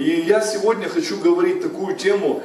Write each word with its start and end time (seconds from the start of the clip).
И 0.00 0.22
я 0.26 0.40
сегодня 0.40 0.88
хочу 0.88 1.20
говорить 1.20 1.60
такую 1.60 1.94
тему, 1.94 2.42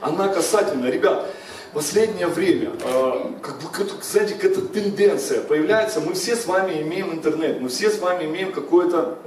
она 0.00 0.26
касательно, 0.26 0.86
ребят, 0.88 1.30
последнее 1.72 2.26
время, 2.26 2.72
э, 2.82 3.12
как 3.40 3.60
бы, 3.60 3.68
знаете, 4.02 4.34
какая-то 4.34 4.62
тенденция 4.62 5.42
появляется, 5.42 6.00
мы 6.00 6.14
все 6.14 6.34
с 6.34 6.46
вами 6.46 6.82
имеем 6.82 7.12
интернет, 7.12 7.60
мы 7.60 7.68
все 7.68 7.88
с 7.88 8.00
вами 8.00 8.24
имеем 8.24 8.50
какое-то, 8.50 9.18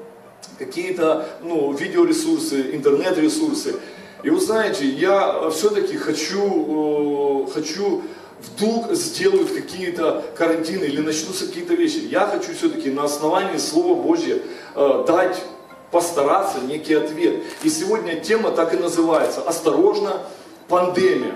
какие-то 0.60 1.26
ну, 1.42 1.72
видеоресурсы, 1.72 2.76
интернет-ресурсы. 2.76 3.76
И 4.24 4.30
вы 4.30 4.42
знаете, 4.42 4.86
я 4.86 5.50
все-таки 5.50 5.96
хочу, 5.96 7.46
э, 7.48 7.52
хочу 7.54 8.02
вдруг 8.42 8.92
сделают 8.92 9.50
какие-то 9.50 10.26
карантины 10.38 10.84
или 10.84 11.00
начнутся 11.00 11.48
какие-то 11.48 11.74
вещи. 11.76 12.00
Я 12.00 12.28
хочу 12.28 12.54
все-таки 12.54 12.92
на 12.92 13.06
основании 13.06 13.56
Слова 13.56 13.96
Божьего 13.96 14.40
э, 14.76 15.06
дать, 15.08 15.42
постараться 15.94 16.60
некий 16.60 16.96
ответ. 16.96 17.44
И 17.62 17.70
сегодня 17.70 18.20
тема 18.20 18.52
так 18.52 18.74
и 18.74 18.78
называется. 18.78 19.42
Осторожно, 19.42 20.24
пандемия. 20.68 21.36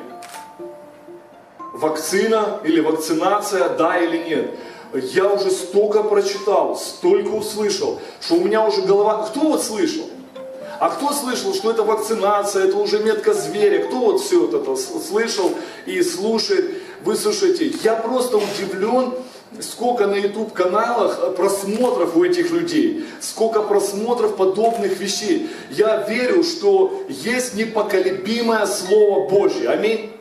Вакцина 1.73 2.59
или 2.63 2.81
вакцинация, 2.81 3.70
да 3.70 3.97
или 3.99 4.17
нет. 4.17 4.59
Я 5.13 5.31
уже 5.31 5.52
столько 5.52 6.02
прочитал, 6.02 6.75
столько 6.75 7.30
услышал, 7.30 7.99
что 8.20 8.35
у 8.35 8.39
меня 8.39 8.66
уже 8.66 8.81
голова... 8.81 9.27
Кто 9.27 9.41
вот 9.41 9.63
слышал? 9.63 10.09
А 10.80 10.89
кто 10.89 11.11
слышал, 11.11 11.53
что 11.53 11.71
это 11.71 11.83
вакцинация, 11.83 12.66
это 12.66 12.77
уже 12.77 12.99
метка 12.99 13.33
зверя? 13.33 13.85
Кто 13.85 13.97
вот 13.97 14.21
все 14.21 14.47
вот 14.47 14.53
это 14.53 14.75
слышал 14.75 15.52
и 15.85 16.02
слушает? 16.02 16.81
Выслушайте, 17.03 17.67
я 17.83 17.95
просто 17.95 18.38
удивлен, 18.38 19.13
сколько 19.61 20.07
на 20.07 20.16
YouTube 20.16 20.53
каналах 20.53 21.35
просмотров 21.35 22.16
у 22.16 22.23
этих 22.23 22.52
людей, 22.52 23.05
сколько 23.20 23.61
просмотров 23.61 24.35
подобных 24.35 24.99
вещей. 24.99 25.49
Я 25.69 26.05
верю, 26.08 26.44
что 26.44 27.03
есть 27.09 27.55
непоколебимое 27.55 28.66
Слово 28.66 29.30
Божье. 29.30 29.69
Аминь. 29.69 30.11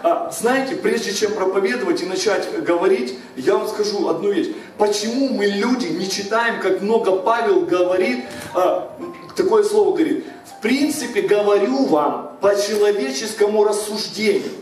А, 0.00 0.30
знаете, 0.30 0.76
прежде 0.76 1.12
чем 1.12 1.32
проповедовать 1.32 2.02
и 2.02 2.06
начать 2.06 2.62
говорить, 2.62 3.18
я 3.36 3.56
вам 3.56 3.66
скажу 3.66 4.08
одну 4.08 4.30
вещь. 4.30 4.54
Почему 4.76 5.28
мы 5.30 5.46
люди 5.46 5.86
не 5.86 6.08
читаем, 6.08 6.60
как 6.60 6.80
много 6.82 7.16
Павел 7.16 7.62
говорит, 7.62 8.24
а, 8.54 8.96
такое 9.36 9.64
слово 9.64 9.96
говорит, 9.96 10.24
в 10.46 10.60
принципе 10.60 11.22
говорю 11.22 11.86
вам 11.86 12.36
по 12.40 12.54
человеческому 12.54 13.64
рассуждению. 13.64 14.52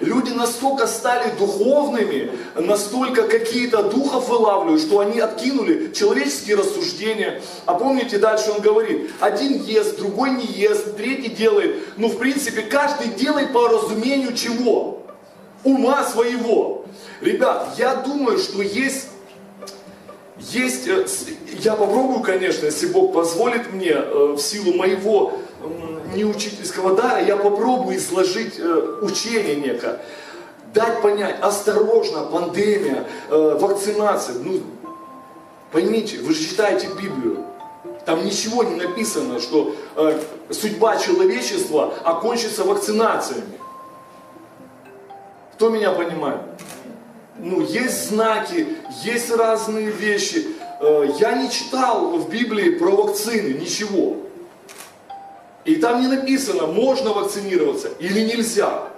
Люди 0.00 0.30
настолько 0.30 0.86
стали 0.86 1.32
духовными, 1.38 2.30
настолько 2.54 3.22
какие-то 3.22 3.82
духов 3.82 4.28
вылавливают, 4.28 4.80
что 4.80 5.00
они 5.00 5.18
откинули 5.18 5.92
человеческие 5.92 6.56
рассуждения. 6.56 7.42
А 7.66 7.74
помните, 7.74 8.18
дальше 8.18 8.52
он 8.52 8.60
говорит, 8.60 9.10
один 9.18 9.60
ест, 9.62 9.98
другой 9.98 10.30
не 10.30 10.46
ест, 10.46 10.96
третий 10.96 11.30
делает. 11.30 11.76
Ну, 11.96 12.08
в 12.08 12.18
принципе, 12.18 12.62
каждый 12.62 13.08
делает 13.08 13.52
по 13.52 13.68
разумению 13.68 14.34
чего? 14.34 15.02
Ума 15.64 16.04
своего. 16.04 16.84
Ребят, 17.20 17.74
я 17.76 17.96
думаю, 17.96 18.38
что 18.38 18.62
есть 18.62 19.08
есть, 20.40 20.86
э, 20.86 21.04
я 21.60 21.74
попробую, 21.74 22.20
конечно, 22.20 22.66
если 22.66 22.86
Бог 22.86 23.12
позволит 23.12 23.72
мне, 23.72 23.90
э, 23.90 24.34
в 24.36 24.38
силу 24.38 24.74
моего 24.74 25.32
не 26.14 26.24
учительского 26.24 26.94
дара, 26.94 27.22
я 27.22 27.36
попробую 27.36 27.96
изложить 27.96 28.58
э, 28.58 28.98
учение 29.02 29.56
некое, 29.56 30.00
дать 30.72 31.02
понять, 31.02 31.36
осторожно, 31.40 32.24
пандемия, 32.24 33.06
э, 33.28 33.58
вакцинация. 33.60 34.36
Ну, 34.36 34.60
поймите, 35.72 36.18
вы 36.18 36.34
же 36.34 36.44
читаете 36.44 36.88
Библию, 37.00 37.44
там 38.06 38.24
ничего 38.24 38.62
не 38.62 38.76
написано, 38.76 39.40
что 39.40 39.74
э, 39.96 40.20
судьба 40.50 40.96
человечества 40.96 41.94
окончится 42.04 42.64
вакцинациями. 42.64 43.58
Кто 45.54 45.70
меня 45.70 45.92
понимает? 45.92 46.40
Ну, 47.38 47.60
есть 47.60 48.08
знаки, 48.08 48.66
есть 49.02 49.30
разные 49.30 49.90
вещи. 49.90 50.46
Я 51.18 51.32
не 51.32 51.50
читал 51.50 52.16
в 52.16 52.30
Библии 52.30 52.70
про 52.70 52.90
вакцины, 52.90 53.54
ничего. 53.54 54.27
И 55.68 55.76
там 55.76 56.00
не 56.00 56.06
написано, 56.06 56.66
можно 56.66 57.12
вакцинироваться 57.12 57.88
или 57.98 58.20
нельзя. 58.20 58.88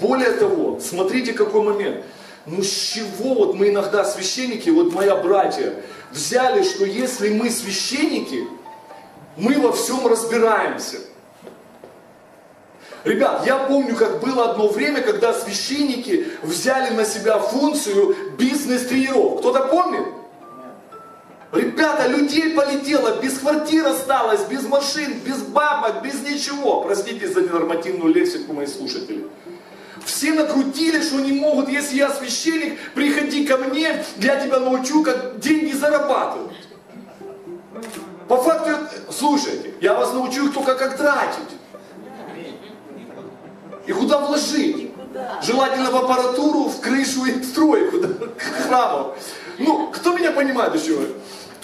Более 0.00 0.30
того, 0.30 0.80
смотрите 0.80 1.34
какой 1.34 1.60
момент. 1.60 2.02
Ну 2.46 2.62
с 2.62 2.70
чего 2.70 3.34
вот 3.34 3.54
мы 3.54 3.68
иногда 3.68 4.06
священники, 4.06 4.70
вот 4.70 4.94
моя 4.94 5.16
братья, 5.16 5.74
взяли, 6.12 6.62
что 6.62 6.86
если 6.86 7.28
мы 7.28 7.50
священники, 7.50 8.48
мы 9.36 9.60
во 9.60 9.72
всем 9.72 10.06
разбираемся. 10.06 10.96
Ребят, 13.04 13.44
я 13.44 13.58
помню, 13.58 13.94
как 13.94 14.22
было 14.22 14.52
одно 14.52 14.68
время, 14.68 15.02
когда 15.02 15.34
священники 15.34 16.28
взяли 16.42 16.94
на 16.94 17.04
себя 17.04 17.38
функцию 17.38 18.16
бизнес-тренеров. 18.38 19.40
Кто-то 19.40 19.66
помнит? 19.66 20.06
Ребята, 21.54 22.08
людей 22.08 22.50
полетело, 22.50 23.20
без 23.22 23.38
квартир 23.38 23.86
осталось, 23.86 24.40
без 24.50 24.64
машин, 24.64 25.20
без 25.24 25.38
бабок, 25.42 26.02
без 26.02 26.20
ничего. 26.22 26.80
Простите 26.80 27.28
за 27.28 27.42
ненормативную 27.42 28.12
лексику, 28.12 28.52
мои 28.52 28.66
слушатели. 28.66 29.26
Все 30.04 30.32
накрутили, 30.32 31.00
что 31.00 31.20
не 31.20 31.32
могут, 31.32 31.68
если 31.68 31.96
я 31.96 32.10
священник, 32.10 32.78
приходи 32.94 33.46
ко 33.46 33.56
мне, 33.56 34.04
я 34.18 34.36
тебя 34.36 34.58
научу, 34.58 35.02
как 35.02 35.38
деньги 35.38 35.72
зарабатывать. 35.72 36.56
По 38.26 38.36
факту, 38.38 38.70
слушайте, 39.10 39.74
я 39.80 39.94
вас 39.94 40.12
научу 40.12 40.50
только 40.50 40.74
как 40.74 40.96
тратить. 40.96 41.56
И 43.86 43.92
куда 43.92 44.18
вложить. 44.18 44.90
Желательно 45.42 45.90
в 45.92 45.96
аппаратуру, 45.96 46.64
в 46.64 46.80
крышу 46.80 47.24
и 47.26 47.32
в 47.32 47.44
стройку, 47.44 48.00
да, 48.00 48.08
к 48.08 48.66
храму. 48.66 49.14
Ну, 49.58 49.88
кто 49.92 50.16
меня 50.16 50.32
понимает 50.32 50.74
еще? 50.74 50.98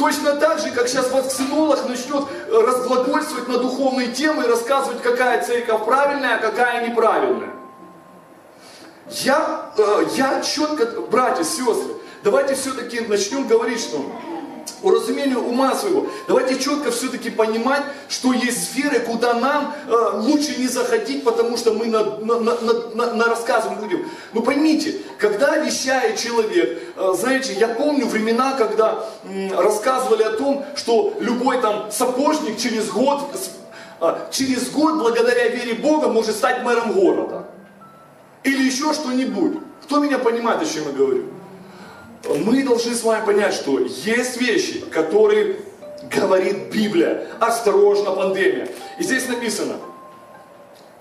Точно 0.00 0.33
так 0.37 0.59
же, 0.61 0.71
как 0.71 0.88
сейчас 0.88 1.12
вакцинолог 1.12 1.87
начнет 1.87 2.25
э, 2.49 2.59
разглагольствовать 2.59 3.49
на 3.49 3.59
духовные 3.59 4.09
темы 4.09 4.44
и 4.44 4.47
рассказывать, 4.47 5.03
какая 5.03 5.44
церковь 5.44 5.84
правильная, 5.84 6.37
а 6.37 6.38
какая 6.38 6.88
неправильная. 6.88 7.50
Я, 9.11 9.72
э, 9.77 10.05
я 10.16 10.41
четко, 10.41 10.87
братья, 11.03 11.44
сестры, 11.44 11.97
давайте 12.25 12.55
все-таки 12.55 13.00
начнем 13.00 13.47
говорить, 13.47 13.78
что 13.78 14.03
по 14.82 14.91
разумению 14.91 15.44
ума 15.44 15.75
своего. 15.75 16.06
Давайте 16.28 16.58
четко 16.58 16.91
все-таки 16.91 17.31
понимать, 17.31 17.82
что 18.08 18.32
есть 18.32 18.70
сферы, 18.70 19.00
куда 19.00 19.34
нам 19.34 19.75
э, 19.86 20.10
лучше 20.19 20.58
не 20.58 20.69
заходить, 20.69 21.25
потому 21.25 21.56
что 21.56 21.72
мы 21.72 21.86
на, 21.86 22.04
на, 22.04 22.41
на, 22.41 22.72
на, 22.94 23.14
на 23.14 23.25
рассказываем 23.25 23.81
будем. 23.81 24.06
Но 24.32 24.42
поймите, 24.42 24.97
когда 25.19 25.56
вещает 25.56 26.19
человек, 26.19 26.82
э, 26.97 27.14
знаете, 27.16 27.54
я 27.54 27.69
помню 27.69 28.06
времена, 28.06 28.53
когда 28.53 29.04
э, 29.25 29.54
рассказывали 29.54 30.22
о 30.22 30.31
том, 30.31 30.64
что 30.76 31.14
любой 31.20 31.60
там 31.60 31.91
сапожник 31.91 32.58
через 32.58 32.91
год, 32.91 33.20
э, 34.00 34.16
через 34.31 34.70
год 34.70 34.94
благодаря 34.94 35.48
вере 35.48 35.75
Бога 35.75 36.08
может 36.08 36.37
стать 36.37 36.62
мэром 36.62 36.92
города. 36.92 37.47
Или 38.44 38.64
еще 38.64 38.94
что-нибудь. 38.94 39.58
Кто 39.84 39.98
меня 39.98 40.19
понимает, 40.19 40.62
о 40.62 40.64
чем 40.64 40.84
я 40.87 40.92
говорю? 40.92 41.39
Мы 42.28 42.62
должны 42.62 42.94
с 42.94 43.03
вами 43.03 43.25
понять, 43.25 43.54
что 43.54 43.78
есть 43.78 44.41
вещи, 44.41 44.81
которые 44.81 45.56
говорит 46.10 46.70
Библия. 46.72 47.26
Осторожно, 47.41 48.10
пандемия. 48.12 48.69
И 48.98 49.03
здесь 49.03 49.26
написано, 49.28 49.76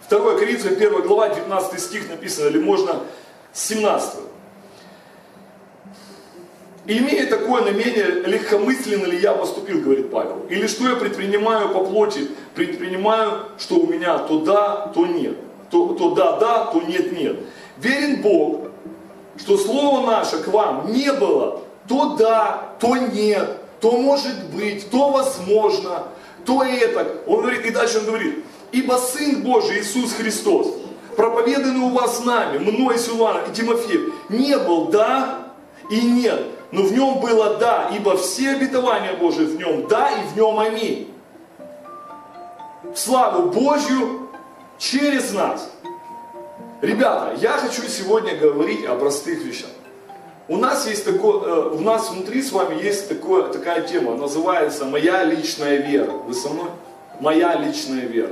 2 0.09 0.37
Коринфянам 0.37 0.75
1 0.75 1.01
глава, 1.01 1.29
19 1.29 1.79
стих 1.79 2.09
написано, 2.09 2.49
или 2.49 2.59
можно 2.59 3.01
с 3.53 3.67
17. 3.67 4.19
имея 6.85 7.27
такое 7.27 7.63
намерение, 7.63 8.23
легкомысленно 8.25 9.05
ли 9.05 9.19
я 9.19 9.33
поступил, 9.33 9.81
говорит 9.81 10.09
Павел, 10.09 10.45
или 10.49 10.65
что 10.67 10.89
я 10.89 10.95
предпринимаю 10.95 11.69
по 11.69 11.83
плоти, 11.85 12.29
предпринимаю, 12.55 13.45
что 13.59 13.75
у 13.75 13.87
меня 13.87 14.17
то 14.19 14.39
да, 14.39 14.87
то 14.95 15.05
нет, 15.05 15.37
то, 15.69 15.93
то 15.93 16.15
да, 16.15 16.37
да, 16.37 16.65
то 16.65 16.81
нет, 16.81 17.11
нет. 17.11 17.37
Верен 17.77 18.21
Бог, 18.21 18.68
что 19.39 19.57
слово 19.57 20.05
наше 20.05 20.37
к 20.43 20.47
вам 20.47 20.91
не 20.91 21.11
было, 21.13 21.61
то 21.87 22.15
да, 22.15 22.75
то 22.79 22.95
нет, 22.95 23.57
то 23.81 23.91
может 23.93 24.49
быть, 24.53 24.89
то 24.89 25.09
возможно, 25.09 26.03
то 26.45 26.63
это. 26.63 27.21
Он 27.25 27.41
говорит, 27.41 27.65
и 27.65 27.71
дальше 27.71 27.99
он 27.99 28.05
говорит, 28.05 28.43
ибо 28.71 28.93
Сын 28.93 29.41
Божий 29.41 29.79
Иисус 29.79 30.13
Христос, 30.13 30.67
проповеданный 31.15 31.79
у 31.79 31.89
вас 31.89 32.23
нами, 32.23 32.57
мной, 32.57 32.99
Силуана 32.99 33.41
и 33.49 33.53
Тимофеем, 33.53 34.13
не 34.29 34.57
был 34.57 34.85
да 34.85 35.39
и 35.89 36.01
нет, 36.01 36.45
но 36.71 36.83
в 36.83 36.91
нем 36.91 37.19
было 37.19 37.55
да, 37.57 37.89
ибо 37.95 38.17
все 38.17 38.51
обетования 38.51 39.13
Божии 39.13 39.45
в 39.45 39.57
нем 39.57 39.87
да 39.87 40.11
и 40.11 40.27
в 40.27 40.35
нем 40.35 40.59
аминь. 40.59 41.13
В 42.83 42.97
славу 42.97 43.49
Божью 43.51 44.29
через 44.77 45.33
нас. 45.33 45.69
Ребята, 46.81 47.35
я 47.41 47.51
хочу 47.51 47.81
сегодня 47.87 48.35
говорить 48.35 48.85
о 48.85 48.95
простых 48.95 49.43
вещах. 49.43 49.69
У 50.47 50.57
нас 50.57 50.87
есть 50.87 51.05
такое, 51.05 51.41
э, 51.41 51.69
у 51.75 51.79
нас 51.81 52.09
внутри 52.09 52.41
с 52.41 52.51
вами 52.51 52.81
есть 52.81 53.07
такое, 53.07 53.43
такая 53.51 53.81
тема, 53.81 54.15
называется 54.15 54.85
«Моя 54.85 55.23
личная 55.23 55.77
вера». 55.77 56.11
Вы 56.11 56.33
со 56.33 56.49
мной? 56.49 56.69
моя 57.19 57.55
личная 57.55 58.05
вера. 58.05 58.31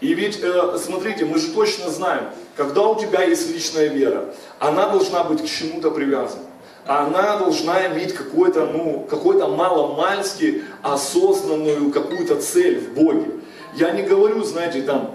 И 0.00 0.14
ведь, 0.14 0.40
э, 0.42 0.78
смотрите, 0.82 1.24
мы 1.24 1.38
же 1.38 1.48
точно 1.48 1.90
знаем, 1.90 2.24
когда 2.56 2.82
у 2.82 2.98
тебя 2.98 3.22
есть 3.24 3.50
личная 3.52 3.88
вера, 3.88 4.34
она 4.58 4.88
должна 4.88 5.24
быть 5.24 5.42
к 5.42 5.46
чему-то 5.46 5.90
привязана. 5.90 6.44
Она 6.86 7.36
должна 7.36 7.86
иметь 7.88 8.14
какой-то, 8.14 8.66
ну, 8.66 9.06
какой-то 9.08 9.46
маломальски 9.48 10.64
осознанную 10.82 11.90
какую-то 11.92 12.36
цель 12.36 12.80
в 12.80 12.94
Боге. 12.94 13.26
Я 13.74 13.90
не 13.90 14.02
говорю, 14.02 14.42
знаете, 14.42 14.82
там, 14.82 15.14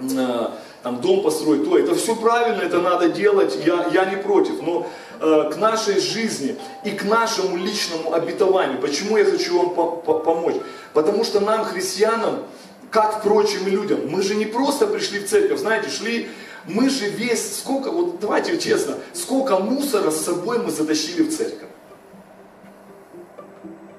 э, 0.00 0.46
там 0.84 1.00
дом 1.00 1.22
построить, 1.22 1.64
то 1.64 1.78
это 1.78 1.94
все 1.94 2.14
правильно, 2.14 2.60
это 2.60 2.78
надо 2.78 3.08
делать, 3.08 3.58
я, 3.64 3.86
я 3.90 4.04
не 4.04 4.16
против, 4.16 4.60
но 4.60 4.86
э, 5.18 5.50
к 5.50 5.56
нашей 5.56 5.98
жизни 5.98 6.56
и 6.84 6.90
к 6.90 7.04
нашему 7.04 7.56
личному 7.56 8.12
обетованию, 8.12 8.78
почему 8.78 9.16
я 9.16 9.24
хочу 9.24 9.58
вам 9.58 9.74
по 9.74 10.02
-по 10.06 10.22
помочь? 10.22 10.56
Потому 10.92 11.24
что 11.24 11.40
нам, 11.40 11.64
христианам, 11.64 12.44
как 12.90 13.22
прочим 13.22 13.66
людям, 13.66 14.00
мы 14.10 14.22
же 14.22 14.34
не 14.34 14.44
просто 14.44 14.86
пришли 14.86 15.20
в 15.20 15.26
церковь, 15.26 15.58
знаете, 15.58 15.88
шли, 15.88 16.28
мы 16.66 16.90
же 16.90 17.08
весь, 17.08 17.60
сколько, 17.60 17.90
вот 17.90 18.20
давайте 18.20 18.58
честно, 18.58 18.96
сколько 19.14 19.58
мусора 19.58 20.10
с 20.10 20.20
собой 20.20 20.58
мы 20.58 20.70
затащили 20.70 21.22
в 21.22 21.34
церковь? 21.34 21.70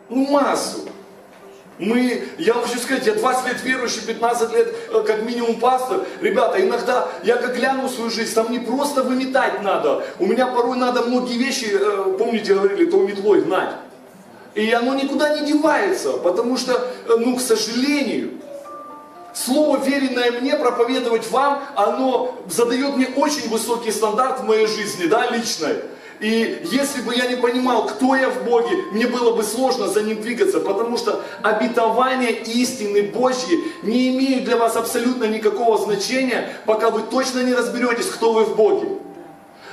Ну, 0.09 0.27
массу. 0.29 0.81
Мы, 1.77 2.23
я 2.37 2.53
хочу 2.53 2.79
сказать, 2.79 3.05
я 3.05 3.15
20 3.15 3.47
лет 3.47 3.63
верующий, 3.63 4.01
15 4.01 4.53
лет 4.53 4.73
э, 4.93 5.03
как 5.05 5.23
минимум 5.23 5.59
пастор. 5.59 6.05
Ребята, 6.21 6.63
иногда 6.63 7.09
я 7.23 7.35
как 7.35 7.55
гляну 7.55 7.89
свою 7.89 8.09
жизнь, 8.09 8.33
там 8.33 8.49
не 8.49 8.59
просто 8.59 9.03
выметать 9.03 9.61
надо. 9.61 10.05
У 10.19 10.25
меня 10.25 10.47
порой 10.47 10.77
надо 10.77 11.01
многие 11.01 11.37
вещи, 11.37 11.67
э, 11.71 12.15
помните, 12.17 12.53
говорили, 12.53 12.85
то 12.85 12.97
метлой 13.05 13.41
гнать. 13.41 13.71
И 14.53 14.71
оно 14.71 14.95
никуда 14.95 15.37
не 15.37 15.45
девается, 15.45 16.13
потому 16.13 16.57
что, 16.57 16.73
э, 16.73 17.15
ну, 17.17 17.35
к 17.35 17.41
сожалению, 17.41 18.31
Слово, 19.35 19.83
веренное 19.83 20.31
мне 20.39 20.55
проповедовать 20.55 21.29
вам, 21.29 21.61
оно 21.75 22.35
задает 22.47 22.95
мне 22.95 23.07
очень 23.17 23.49
высокий 23.49 23.91
стандарт 23.91 24.39
в 24.39 24.45
моей 24.45 24.65
жизни, 24.65 25.07
да, 25.07 25.29
личной. 25.29 25.75
И 26.19 26.61
если 26.71 27.01
бы 27.01 27.13
я 27.13 27.27
не 27.27 27.35
понимал, 27.35 27.87
кто 27.87 28.15
я 28.15 28.29
в 28.29 28.43
Боге, 28.43 28.75
мне 28.91 29.07
было 29.07 29.35
бы 29.35 29.43
сложно 29.43 29.87
за 29.87 30.01
ним 30.01 30.21
двигаться, 30.21 30.59
потому 30.59 30.97
что 30.97 31.23
обетования 31.41 32.29
истины 32.29 33.03
Божьи 33.03 33.59
не 33.83 34.09
имеют 34.09 34.45
для 34.45 34.57
вас 34.57 34.75
абсолютно 34.75 35.25
никакого 35.25 35.77
значения, 35.77 36.49
пока 36.65 36.89
вы 36.89 37.01
точно 37.01 37.43
не 37.43 37.53
разберетесь, 37.53 38.05
кто 38.07 38.33
вы 38.33 38.45
в 38.45 38.55
Боге. 38.55 38.87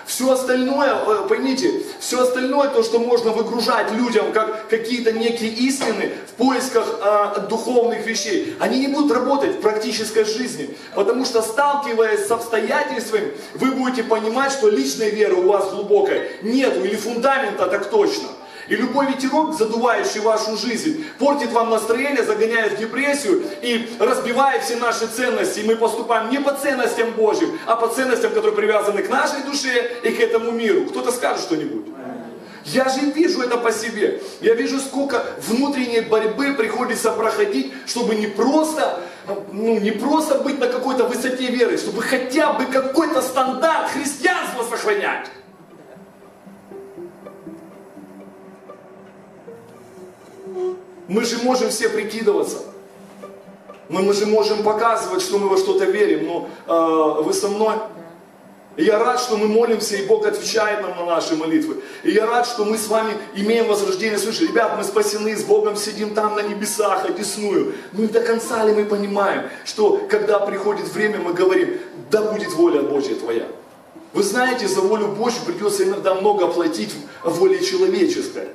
Все 0.06 0.30
остальное, 0.32 0.94
э, 0.94 1.26
поймите, 1.28 1.82
все 2.00 2.22
остальное, 2.22 2.68
то, 2.68 2.82
что 2.82 2.98
можно 2.98 3.30
выгружать 3.30 3.92
людям, 3.92 4.32
как 4.32 4.68
какие-то 4.68 5.12
некие 5.12 5.50
истины 5.50 6.10
в 6.28 6.32
поисках 6.32 6.86
э, 7.00 7.40
духовных 7.48 8.06
вещей, 8.06 8.56
они 8.58 8.80
не 8.80 8.88
будут 8.88 9.12
работать 9.12 9.56
в 9.56 9.60
практической 9.60 10.24
жизни. 10.24 10.74
Потому 10.94 11.24
что 11.24 11.42
сталкиваясь 11.42 12.26
с 12.26 12.30
обстоятельствами, 12.30 13.32
вы 13.54 13.72
будете 13.72 14.02
понимать, 14.02 14.52
что 14.52 14.68
личной 14.68 15.10
веры 15.10 15.34
у 15.36 15.48
вас 15.48 15.70
глубокой 15.70 16.22
нету, 16.42 16.84
или 16.84 16.96
фундамента 16.96 17.66
так 17.66 17.90
точно. 17.90 18.28
И 18.68 18.76
любой 18.76 19.06
ветерок, 19.06 19.56
задувающий 19.56 20.20
вашу 20.20 20.56
жизнь, 20.56 21.04
портит 21.18 21.50
вам 21.52 21.70
настроение, 21.70 22.22
загоняет 22.22 22.74
в 22.74 22.80
депрессию 22.80 23.42
и 23.60 23.88
разбивает 23.98 24.62
все 24.62 24.76
наши 24.76 25.06
ценности. 25.06 25.60
И 25.60 25.64
мы 25.64 25.76
поступаем 25.76 26.30
не 26.30 26.38
по 26.38 26.52
ценностям 26.52 27.10
Божьим, 27.12 27.58
а 27.66 27.76
по 27.76 27.88
ценностям, 27.88 28.32
которые 28.32 28.54
привязаны 28.54 29.02
к 29.02 29.08
нашей 29.08 29.42
душе 29.42 29.90
и 30.02 30.10
к 30.10 30.20
этому 30.20 30.52
миру. 30.52 30.86
Кто-то 30.86 31.10
скажет 31.10 31.42
что-нибудь? 31.42 31.86
Я 32.64 32.88
же 32.88 33.00
вижу 33.10 33.42
это 33.42 33.56
по 33.56 33.72
себе. 33.72 34.22
Я 34.40 34.54
вижу, 34.54 34.78
сколько 34.78 35.24
внутренней 35.48 36.02
борьбы 36.02 36.54
приходится 36.54 37.10
проходить, 37.10 37.72
чтобы 37.86 38.14
не 38.14 38.28
просто, 38.28 39.00
ну, 39.50 39.80
не 39.80 39.90
просто 39.90 40.38
быть 40.38 40.60
на 40.60 40.68
какой-то 40.68 41.04
высоте 41.04 41.46
веры, 41.46 41.76
чтобы 41.76 42.02
хотя 42.02 42.52
бы 42.52 42.66
какой-то 42.66 43.20
стандарт 43.20 43.90
христианства 43.90 44.62
сохранять. 44.62 45.26
Мы 51.12 51.26
же 51.26 51.36
можем 51.42 51.68
все 51.68 51.90
прикидываться. 51.90 52.62
Мы, 53.90 54.00
мы 54.00 54.14
же 54.14 54.24
можем 54.24 54.62
показывать, 54.62 55.20
что 55.20 55.38
мы 55.38 55.50
во 55.50 55.58
что-то 55.58 55.84
верим. 55.84 56.26
Но 56.26 56.48
э, 56.66 57.22
вы 57.22 57.34
со 57.34 57.48
мной? 57.48 57.74
И 58.78 58.84
я 58.84 58.98
рад, 58.98 59.20
что 59.20 59.36
мы 59.36 59.46
молимся, 59.46 59.96
и 59.96 60.06
Бог 60.06 60.26
отвечает 60.26 60.80
нам 60.80 60.96
на 60.96 61.04
наши 61.04 61.36
молитвы. 61.36 61.82
И 62.02 62.12
я 62.12 62.24
рад, 62.24 62.46
что 62.46 62.64
мы 62.64 62.78
с 62.78 62.88
вами 62.88 63.12
имеем 63.34 63.66
возрождение 63.66 64.18
свыше. 64.18 64.46
Ребят, 64.46 64.78
мы 64.78 64.84
спасены, 64.84 65.36
с 65.36 65.44
Богом 65.44 65.76
сидим 65.76 66.14
там 66.14 66.34
на 66.34 66.40
небесах, 66.40 67.04
одесную. 67.04 67.74
Ну 67.92 68.04
и 68.04 68.06
до 68.06 68.22
конца 68.22 68.64
ли 68.64 68.72
мы 68.72 68.86
понимаем, 68.86 69.50
что 69.66 70.06
когда 70.08 70.38
приходит 70.38 70.88
время, 70.88 71.18
мы 71.18 71.34
говорим, 71.34 71.76
да 72.10 72.22
будет 72.22 72.54
воля 72.54 72.80
Божья 72.80 73.16
твоя. 73.16 73.48
Вы 74.14 74.22
знаете, 74.22 74.66
за 74.66 74.80
волю 74.80 75.08
Божью 75.08 75.42
придется 75.44 75.84
иногда 75.84 76.14
много 76.14 76.46
платить 76.46 76.94
воле 77.22 77.62
человеческой. 77.62 78.48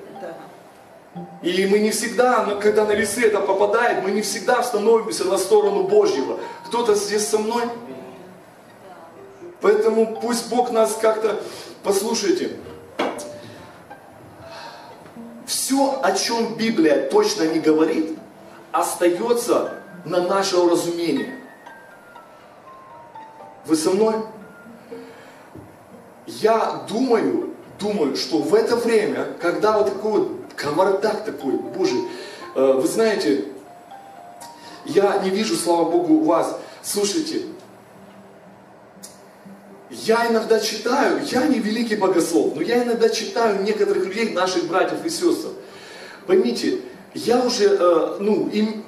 И 1.41 1.65
мы 1.67 1.79
не 1.79 1.91
всегда, 1.91 2.57
когда 2.61 2.85
на 2.85 2.93
весы 2.93 3.25
это 3.25 3.39
попадает, 3.39 4.03
мы 4.03 4.11
не 4.11 4.21
всегда 4.21 4.63
становимся 4.63 5.25
на 5.25 5.37
сторону 5.37 5.83
Божьего. 5.83 6.39
Кто-то 6.65 6.95
здесь 6.95 7.27
со 7.27 7.37
мной? 7.37 7.63
Поэтому 9.61 10.19
пусть 10.21 10.49
Бог 10.49 10.71
нас 10.71 10.97
как-то, 11.01 11.41
послушайте, 11.83 12.51
все, 15.45 15.99
о 16.01 16.11
чем 16.13 16.55
Библия 16.55 17.09
точно 17.09 17.43
не 17.43 17.59
говорит, 17.59 18.17
остается 18.71 19.73
на 20.05 20.21
наше 20.21 20.57
уразумение. 20.57 21.39
Вы 23.65 23.75
со 23.75 23.91
мной? 23.91 24.15
Я 26.25 26.85
думаю, 26.89 27.53
думаю, 27.79 28.15
что 28.15 28.39
в 28.39 28.53
это 28.53 28.75
время, 28.75 29.27
когда 29.41 29.77
вот 29.77 29.93
такой 29.93 30.11
вот 30.11 30.36
кавардак 30.57 31.23
такой, 31.23 31.53
боже, 31.53 31.95
э, 32.55 32.73
вы 32.73 32.87
знаете, 32.87 33.45
я 34.85 35.19
не 35.19 35.29
вижу, 35.29 35.55
слава 35.55 35.89
Богу, 35.89 36.15
у 36.15 36.23
вас, 36.23 36.57
слушайте, 36.81 37.43
я 39.89 40.27
иногда 40.29 40.59
читаю, 40.59 41.21
я 41.31 41.47
не 41.47 41.59
великий 41.59 41.95
богослов, 41.95 42.55
но 42.55 42.61
я 42.61 42.83
иногда 42.83 43.07
читаю 43.09 43.63
некоторых 43.63 44.05
людей, 44.05 44.33
наших 44.33 44.67
братьев 44.67 45.05
и 45.05 45.09
сестр. 45.09 45.49
Поймите, 46.25 46.79
я 47.13 47.39
уже, 47.45 47.77
э, 47.79 48.17
ну, 48.19 48.49
им, 48.49 48.83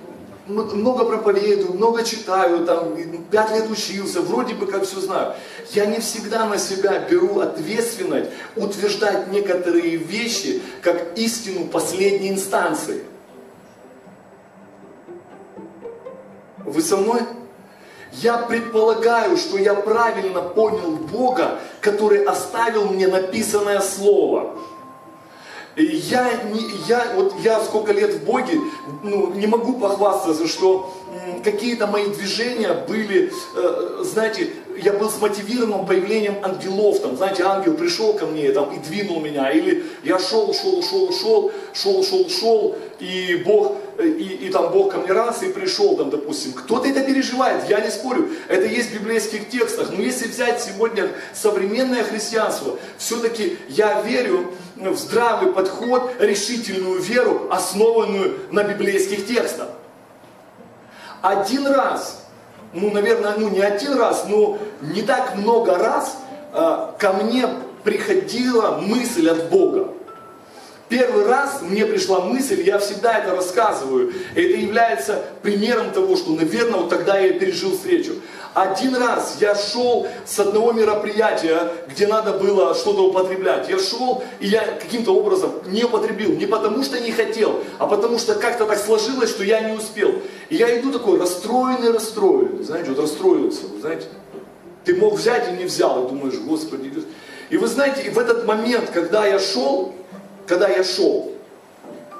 много 0.50 1.06
проповедую, 1.06 1.74
много 1.74 2.04
читаю, 2.04 2.66
там, 2.66 2.96
пять 3.32 3.52
лет 3.52 3.70
учился, 3.70 4.22
вроде 4.22 4.56
бы 4.56 4.66
как 4.66 4.84
все 4.84 5.00
знаю. 5.00 5.34
Я 5.72 5.86
не 5.86 6.00
всегда 6.00 6.46
на 6.46 6.58
себя 6.58 7.00
беру 7.00 7.40
ответственность 7.40 8.32
утверждать 8.56 9.32
некоторые 9.32 9.98
вещи 9.98 10.62
как 10.82 11.18
истину 11.18 11.68
последней 11.68 12.30
инстанции. 12.30 13.04
Вы 16.58 16.82
со 16.82 16.98
мной? 16.98 17.22
Я 18.12 18.40
предполагаю, 18.40 19.38
что 19.38 19.58
я 19.58 19.76
правильно 19.76 20.42
понял 20.42 20.96
Бога, 20.96 21.60
который 21.80 22.24
оставил 22.24 22.86
мне 22.86 23.08
написанное 23.08 23.82
слово. 23.82 24.58
Я, 25.80 26.44
не, 26.52 26.62
я, 26.88 27.14
вот 27.16 27.34
я 27.42 27.64
сколько 27.64 27.94
лет 27.94 28.14
в 28.16 28.26
Боге, 28.26 28.60
ну, 29.02 29.34
не 29.34 29.48
могу 29.48 29.80
похвастаться, 29.80 30.48
что 30.48 30.94
какие-то 31.44 31.88
мои 31.88 32.08
движения 32.08 32.74
были, 32.88 33.32
э, 33.56 34.04
знаете, 34.04 34.50
я 34.84 34.94
был 34.94 35.10
смотивирован 35.10 35.86
появлением 35.86 36.38
ангелов, 36.44 37.02
там, 37.02 37.18
знаете, 37.18 37.44
ангел 37.44 37.74
пришел 37.74 38.14
ко 38.14 38.26
мне 38.26 38.52
там, 38.52 38.72
и 38.76 38.80
двинул 38.80 39.20
меня, 39.20 39.52
или 39.52 39.84
я 40.04 40.20
шел, 40.20 40.54
шел, 40.54 40.82
шел, 40.84 41.12
шел, 41.14 41.52
шел, 41.74 42.04
шел, 42.04 42.30
шел, 42.30 42.78
и 43.00 43.42
Бог, 43.46 43.78
и, 44.00 44.48
и 44.48 44.50
там 44.50 44.72
Бог 44.72 44.92
ко 44.92 45.00
мне 45.00 45.12
раз 45.12 45.44
и 45.44 45.50
пришел, 45.50 45.96
там, 45.98 46.10
допустим. 46.10 46.54
Кто-то 46.54 46.88
это 46.88 47.02
переживает, 47.02 47.70
я 47.70 47.82
не 47.82 47.90
спорю, 47.90 48.30
это 48.48 48.66
есть 48.66 48.92
в 48.92 48.94
библейских 48.94 49.50
текстах, 49.50 49.90
но 49.92 50.02
если 50.02 50.28
взять 50.28 50.62
сегодня 50.62 51.10
современное 51.34 52.04
христианство, 52.04 52.78
все-таки 52.98 53.58
я 53.68 54.02
верю 54.02 54.52
в 54.76 54.96
здравый 54.96 55.52
подход, 55.52 56.12
решительную 56.20 57.02
веру, 57.02 57.48
основанную 57.52 58.40
на 58.52 58.64
библейских 58.64 59.28
текстах. 59.28 59.70
Один 61.22 61.68
раз 61.68 62.19
ну, 62.74 62.92
наверное, 62.92 63.36
ну 63.38 63.50
не 63.50 63.62
один 63.62 63.98
раз, 63.98 64.26
но 64.28 64.58
не 64.82 65.02
так 65.02 65.36
много 65.36 65.78
раз 65.78 66.18
э, 66.54 66.88
ко 66.98 67.14
мне 67.14 67.48
приходила 67.84 68.80
мысль 68.82 69.30
от 69.30 69.50
Бога. 69.50 69.90
Первый 70.90 71.26
раз 71.28 71.62
мне 71.62 71.86
пришла 71.86 72.22
мысль, 72.22 72.62
я 72.62 72.80
всегда 72.80 73.20
это 73.20 73.36
рассказываю. 73.36 74.12
Это 74.32 74.58
является 74.58 75.24
примером 75.44 75.92
того, 75.92 76.16
что, 76.16 76.32
наверное, 76.32 76.80
вот 76.80 76.90
тогда 76.90 77.20
я 77.20 77.34
пережил 77.34 77.74
встречу. 77.74 78.14
Один 78.54 78.96
раз 78.96 79.38
я 79.40 79.54
шел 79.54 80.08
с 80.26 80.40
одного 80.40 80.72
мероприятия, 80.72 81.72
где 81.88 82.08
надо 82.08 82.34
было 82.34 82.74
что-то 82.74 83.10
употреблять. 83.10 83.70
Я 83.70 83.78
шел, 83.78 84.24
и 84.40 84.48
я 84.48 84.62
каким-то 84.66 85.16
образом 85.16 85.52
не 85.68 85.84
употребил. 85.84 86.32
Не 86.32 86.48
потому 86.48 86.84
что 86.84 87.00
не 87.00 87.12
хотел, 87.12 87.60
а 87.78 87.86
потому 87.86 88.18
что 88.18 88.36
как-то 88.36 88.66
так 88.66 88.80
сложилось, 88.80 89.30
что 89.30 89.44
я 89.44 89.62
не 89.62 89.78
успел. 89.78 90.14
И 90.50 90.56
я 90.56 90.80
иду 90.80 90.92
такой 90.92 91.20
расстроенный, 91.20 91.92
расстроенный. 91.92 92.64
Знаете, 92.64 92.90
вот 92.90 93.00
расстроился, 93.00 93.66
знаете. 93.80 94.08
Ты 94.84 94.96
мог 94.96 95.14
взять 95.16 95.48
и 95.50 95.58
не 95.58 95.66
взял, 95.66 96.06
и 96.06 96.10
думаешь, 96.10 96.40
Господи. 96.40 96.92
И 97.50 97.58
вы 97.58 97.68
знаете, 97.68 98.02
и 98.04 98.10
в 98.10 98.18
этот 98.18 98.46
момент, 98.46 98.90
когда 98.92 99.28
я 99.28 99.38
шел, 99.38 99.94
когда 100.48 100.68
я 100.68 100.84
шел, 100.84 101.32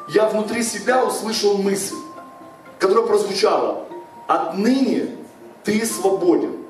я 0.10 0.28
внутри 0.30 0.62
себя 0.62 1.04
услышал 1.04 1.58
мысль, 1.58 1.96
которая 2.78 3.06
прозвучала, 3.06 3.86
отныне 4.28 5.19
ты 5.64 5.86
свободен. 5.86 6.66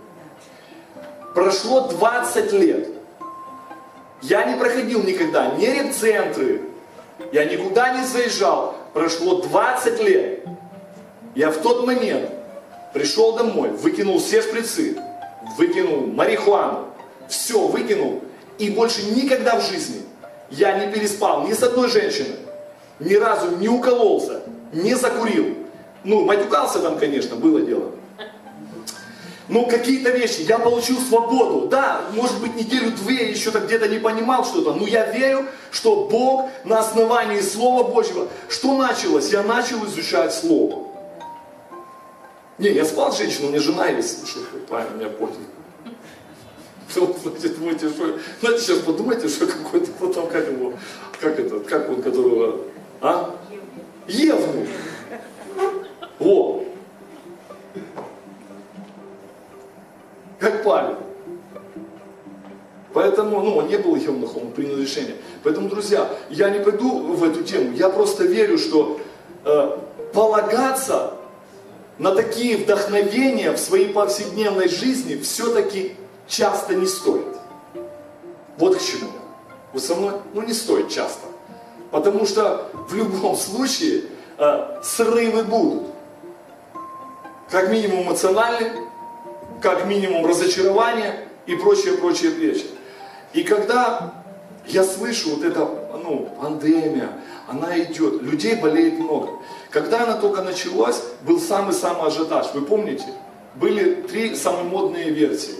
Прошло 1.34 1.88
20 1.88 2.52
лет. 2.54 2.88
Я 4.22 4.44
не 4.46 4.58
проходил 4.58 5.04
никогда 5.04 5.56
ни 5.56 5.66
репцентры, 5.66 6.62
я 7.32 7.46
никуда 7.46 7.98
не 7.98 8.06
заезжал. 8.06 8.76
Прошло 8.94 9.42
20 9.42 10.04
лет. 10.04 10.46
Я 11.36 11.52
в 11.52 11.58
тот 11.58 11.86
момент 11.86 12.30
пришел 12.94 13.36
домой, 13.36 13.70
выкинул 13.70 14.20
все 14.20 14.42
шприцы, 14.42 14.98
выкинул 15.58 16.08
марихуану, 16.08 16.88
все 17.28 17.68
выкинул, 17.68 18.22
и 18.58 18.72
больше 18.72 19.04
никогда 19.12 19.60
в 19.60 19.70
жизни 19.70 20.02
я 20.50 20.78
не 20.84 20.92
переспал 20.92 21.48
ни 21.48 21.54
с 21.54 21.62
одной 21.62 21.88
женщиной, 21.90 22.38
ни 23.00 23.14
разу 23.14 23.56
не 23.58 23.70
укололся, 23.70 24.42
не 24.74 24.96
закурил. 24.96 25.56
Ну, 26.04 26.26
матюкался 26.26 26.80
там, 26.80 26.98
конечно, 26.98 27.36
было 27.36 27.62
дело. 27.62 27.92
Но 29.50 29.66
какие-то 29.66 30.12
вещи, 30.12 30.42
я 30.42 30.60
получил 30.60 31.00
свободу. 31.00 31.68
Да, 31.68 32.04
может 32.14 32.40
быть, 32.40 32.56
неделю-две 32.56 33.32
еще 33.32 33.50
так 33.50 33.66
где-то 33.66 33.88
не 33.88 33.98
понимал 33.98 34.46
что-то, 34.46 34.76
но 34.76 34.86
я 34.86 35.12
верю, 35.12 35.48
что 35.72 36.06
Бог 36.06 36.50
на 36.66 36.80
основании 36.80 37.42
Слова 37.42 37.92
Божьего, 37.92 38.28
что 38.48 38.78
началось? 38.78 39.32
Я 39.32 39.42
начал 39.42 39.84
изучать 39.88 40.36
Слово. 40.36 40.88
Не, 42.60 42.70
я 42.70 42.86
спал 42.86 43.12
с 43.12 43.18
женщиной, 43.18 43.48
у 43.48 43.50
меня 43.50 43.60
жена 43.60 43.88
есть, 43.88 44.20
слушай, 44.20 44.44
правильно, 44.68 44.98
меня 44.98 45.10
понял. 45.10 45.34
Знаете, 46.94 47.50
думаете, 47.50 47.90
что, 47.90 48.20
знаете, 48.42 48.64
сейчас 48.64 48.80
подумайте, 48.80 49.30
что 49.30 49.48
какой-то, 49.48 49.92
кто 49.92 50.14
там, 50.14 50.28
как 50.28 50.48
его, 50.48 50.74
как 51.20 51.40
это, 51.40 51.60
как 51.62 51.90
он, 51.90 52.04
которого, 52.04 52.62
а? 53.02 53.36
Евнух. 54.08 54.68
Во. 56.20 56.66
Как 60.40 60.64
Павел. 60.64 60.96
Поэтому, 62.94 63.42
ну, 63.42 63.58
он 63.58 63.68
не 63.68 63.78
был 63.78 63.96
евнухом, 63.96 64.48
он 64.48 64.52
принял 64.52 64.78
решение. 64.78 65.16
Поэтому, 65.44 65.70
друзья, 65.70 66.10
я 66.30 66.50
не 66.50 66.60
пойду 66.60 67.14
в 67.14 67.24
эту 67.24 67.44
тему, 67.44 67.74
я 67.74 67.90
просто 67.90 68.24
верю, 68.24 68.58
что 68.58 69.00
э, 69.46 69.78
полагаться 70.14 71.14
на 72.00 72.16
такие 72.16 72.58
вдохновения 72.58 73.52
в 73.52 73.60
своей 73.60 73.90
повседневной 73.90 74.70
жизни 74.70 75.18
все-таки 75.22 75.96
часто 76.28 76.74
не 76.74 76.88
стоит. 76.88 77.28
Вот 78.58 78.78
к 78.78 78.82
чему. 78.82 79.10
Вы 79.74 79.80
со 79.80 79.96
мной? 79.96 80.14
Ну 80.34 80.42
не 80.42 80.54
стоит 80.54 80.90
часто. 80.90 81.28
Потому 81.92 82.26
что 82.26 82.70
в 82.90 82.96
любом 82.96 83.36
случае 83.36 84.04
э, 84.38 84.80
срывы 84.82 85.44
будут. 85.44 85.84
Как 87.50 87.70
минимум 87.70 88.04
эмоциональные, 88.04 88.89
как 89.62 89.86
минимум 89.86 90.26
разочарование 90.26 91.28
и 91.46 91.56
прочее, 91.56 91.94
прочее, 91.94 92.32
прочее. 92.32 92.68
И 93.34 93.44
когда 93.44 94.14
я 94.66 94.84
слышу 94.84 95.36
вот 95.36 95.44
это, 95.44 95.60
ну, 96.04 96.30
пандемия, 96.42 97.10
она 97.48 97.80
идет, 97.80 98.22
людей 98.22 98.56
болеет 98.56 99.00
много. 99.00 99.32
Когда 99.72 100.04
она 100.04 100.18
только 100.18 100.42
началась, 100.42 101.02
был 101.24 101.40
самый-самый 101.40 102.08
ажиотаж. 102.08 102.48
Вы 102.54 102.62
помните? 102.62 103.06
Были 103.56 104.02
три 104.02 104.36
самые 104.36 104.66
модные 104.66 105.10
версии. 105.10 105.56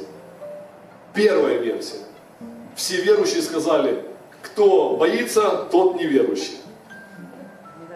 Первая 1.14 1.58
версия. 1.58 1.98
Все 2.76 3.02
верующие 3.02 3.42
сказали, 3.42 4.06
кто 4.42 4.96
боится, 4.96 5.68
тот 5.72 5.96
неверующий. 5.96 6.58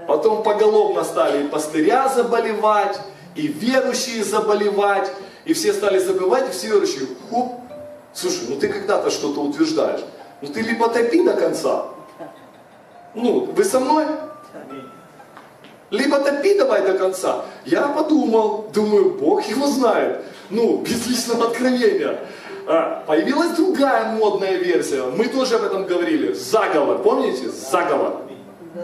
Потом 0.08 0.44
поголовно 0.44 1.04
стали 1.04 1.46
и 1.46 1.48
пастыря 1.48 2.10
заболевать, 2.10 3.00
и 3.36 3.48
верующие 3.48 4.24
заболевать, 4.24 5.10
и 5.46 5.54
все 5.54 5.74
стали 5.74 6.00
забывать, 6.00 6.50
и 6.50 6.52
все 6.52 6.68
верующие, 6.68 7.08
хуп, 7.30 7.54
слушай, 8.14 8.46
ну 8.50 8.58
ты 8.58 8.68
когда-то 8.68 9.10
что-то 9.10 9.42
утверждаешь, 9.42 10.02
ну 10.42 10.48
ты 10.48 10.62
либо 10.62 10.90
топи 10.90 11.24
до 11.24 11.34
конца, 11.34 11.86
ну, 13.16 13.46
вы 13.56 13.64
со 13.64 13.80
мной? 13.80 14.06
Либо 15.92 16.20
топи 16.20 16.58
давай 16.58 16.82
до 16.82 16.94
конца. 16.94 17.46
Я 17.66 17.88
подумал, 17.88 18.70
думаю, 18.74 19.12
Бог 19.12 19.44
его 19.44 19.68
знает. 19.68 20.26
Ну, 20.50 20.78
без 20.78 21.08
личного 21.08 21.48
откровения. 21.48 22.20
А, 22.66 23.04
появилась 23.06 23.52
другая 23.52 24.14
модная 24.14 24.56
версия. 24.56 25.04
Мы 25.04 25.28
тоже 25.28 25.58
об 25.58 25.64
этом 25.64 25.86
говорили. 25.86 26.34
Заговор. 26.34 27.00
Помните? 27.00 27.50
Заговор. 27.50 28.22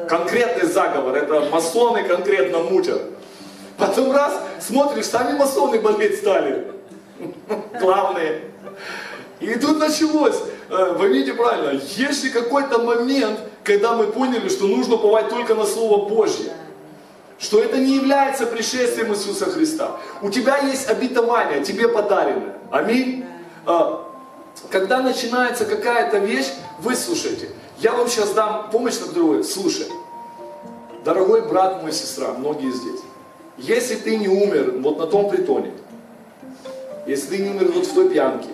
Конкретный 0.07 0.67
заговор. 0.67 1.15
Это 1.15 1.41
масоны 1.49 2.03
конкретно 2.03 2.59
мутят. 2.59 3.01
Потом 3.79 4.11
раз, 4.11 4.33
смотришь, 4.59 5.05
сами 5.05 5.37
масоны 5.37 5.79
болеть 5.79 6.19
стали. 6.19 6.67
Главные. 7.79 8.41
И 9.39 9.55
тут 9.55 9.79
началось, 9.79 10.35
э, 10.69 10.95
вы 10.97 11.07
видите 11.07 11.33
правильно, 11.33 11.81
если 11.95 12.29
какой-то 12.29 12.79
момент, 12.79 13.39
когда 13.63 13.93
мы 13.93 14.07
поняли, 14.07 14.49
что 14.49 14.67
нужно 14.67 14.95
уповать 14.95 15.29
только 15.29 15.55
на 15.55 15.65
Слово 15.65 16.09
Божье, 16.09 16.51
что 17.39 17.61
это 17.61 17.77
не 17.77 17.95
является 17.95 18.45
пришествием 18.45 19.13
Иисуса 19.13 19.45
Христа. 19.45 19.97
У 20.21 20.29
тебя 20.29 20.57
есть 20.57 20.89
обетование, 20.89 21.63
тебе 21.63 21.87
подарено. 21.87 22.55
Аминь. 22.69 23.25
А, 23.65 24.05
когда 24.69 25.01
начинается 25.01 25.63
какая-то 25.65 26.17
вещь, 26.17 26.51
выслушайте. 26.79 27.47
Я 27.77 27.93
вам 27.93 28.09
сейчас 28.09 28.31
дам 28.31 28.69
помощь 28.71 28.99
на 28.99 29.07
другой. 29.07 29.45
Слушай, 29.45 29.87
дорогой 31.05 31.43
брат 31.43 31.81
мой, 31.81 31.93
сестра, 31.93 32.33
многие 32.33 32.71
здесь. 32.71 32.99
Если 33.59 33.95
ты 33.95 34.15
не 34.15 34.29
умер 34.29 34.75
вот 34.79 34.97
на 34.97 35.05
том 35.05 35.29
притоне, 35.29 35.71
если 37.05 37.35
ты 37.35 37.43
не 37.43 37.49
умер 37.49 37.71
вот 37.73 37.85
в 37.85 37.93
той 37.93 38.09
пьянке, 38.09 38.49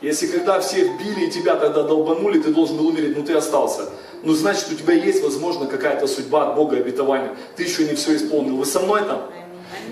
если 0.00 0.26
когда 0.26 0.58
всех 0.60 0.98
били 0.98 1.26
и 1.26 1.30
тебя 1.30 1.54
тогда 1.56 1.82
долбанули, 1.82 2.40
ты 2.40 2.52
должен 2.52 2.76
был 2.78 2.88
умереть, 2.88 3.16
но 3.16 3.24
ты 3.24 3.34
остался. 3.34 3.90
Ну, 4.22 4.32
значит, 4.32 4.72
у 4.72 4.74
тебя 4.74 4.94
есть, 4.94 5.22
возможно, 5.22 5.66
какая-то 5.66 6.06
судьба 6.06 6.48
от 6.48 6.56
Бога, 6.56 6.76
обетования. 6.76 7.36
Ты 7.56 7.64
еще 7.64 7.84
не 7.86 7.94
все 7.94 8.16
исполнил. 8.16 8.56
Вы 8.56 8.64
со 8.64 8.80
мной 8.80 9.02
там? 9.02 9.22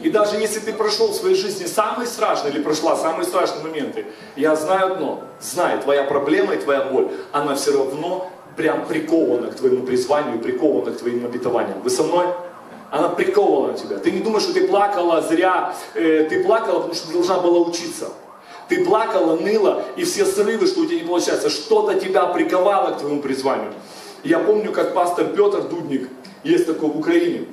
И 0.03 0.09
даже 0.09 0.37
если 0.37 0.61
ты 0.61 0.73
прошел 0.73 1.09
в 1.09 1.15
своей 1.15 1.35
жизни 1.35 1.67
самые 1.67 2.07
страшные, 2.07 2.55
или 2.55 2.63
прошла 2.63 2.97
самые 2.97 3.27
страшные 3.27 3.63
моменты, 3.63 4.07
я 4.37 4.57
знаю 4.57 4.95
одно, 4.95 5.25
знай, 5.41 5.81
твоя 5.83 6.05
проблема 6.05 6.55
и 6.55 6.59
твоя 6.59 6.85
боль, 6.85 7.09
она 7.33 7.55
все 7.55 7.73
равно 7.73 8.31
прям 8.57 8.87
прикована 8.87 9.49
к 9.49 9.57
твоему 9.57 9.85
призванию, 9.85 10.39
прикована 10.39 10.93
к 10.93 10.99
твоим 10.99 11.27
обетованиям. 11.27 11.83
Вы 11.83 11.91
со 11.91 12.03
мной? 12.03 12.27
Она 12.91 13.09
приковывала 13.09 13.75
тебя. 13.75 13.99
Ты 13.99 14.11
не 14.11 14.21
думаешь, 14.21 14.43
что 14.43 14.55
ты 14.55 14.67
плакала 14.67 15.23
зря, 15.23 15.75
э, 15.95 16.27
ты 16.29 16.43
плакала, 16.43 16.79
потому 16.79 16.95
что 16.95 17.07
ты 17.07 17.13
должна 17.13 17.39
была 17.39 17.61
учиться. 17.61 18.09
Ты 18.69 18.85
плакала, 18.85 19.37
ныла, 19.37 19.83
и 19.97 20.05
все 20.05 20.25
срывы, 20.25 20.67
что 20.67 20.81
у 20.81 20.87
тебя 20.87 21.01
не 21.01 21.07
получается, 21.07 21.51
что-то 21.51 21.99
тебя 21.99 22.27
приковало 22.27 22.93
к 22.93 22.99
твоему 22.99 23.21
призванию. 23.21 23.73
Я 24.23 24.39
помню, 24.39 24.73
как 24.73 24.95
пастор 24.95 25.27
Петр 25.29 25.63
Дудник, 25.63 26.09
есть 26.45 26.67
такой 26.67 26.91
в 26.91 26.99
Украине, 26.99 27.47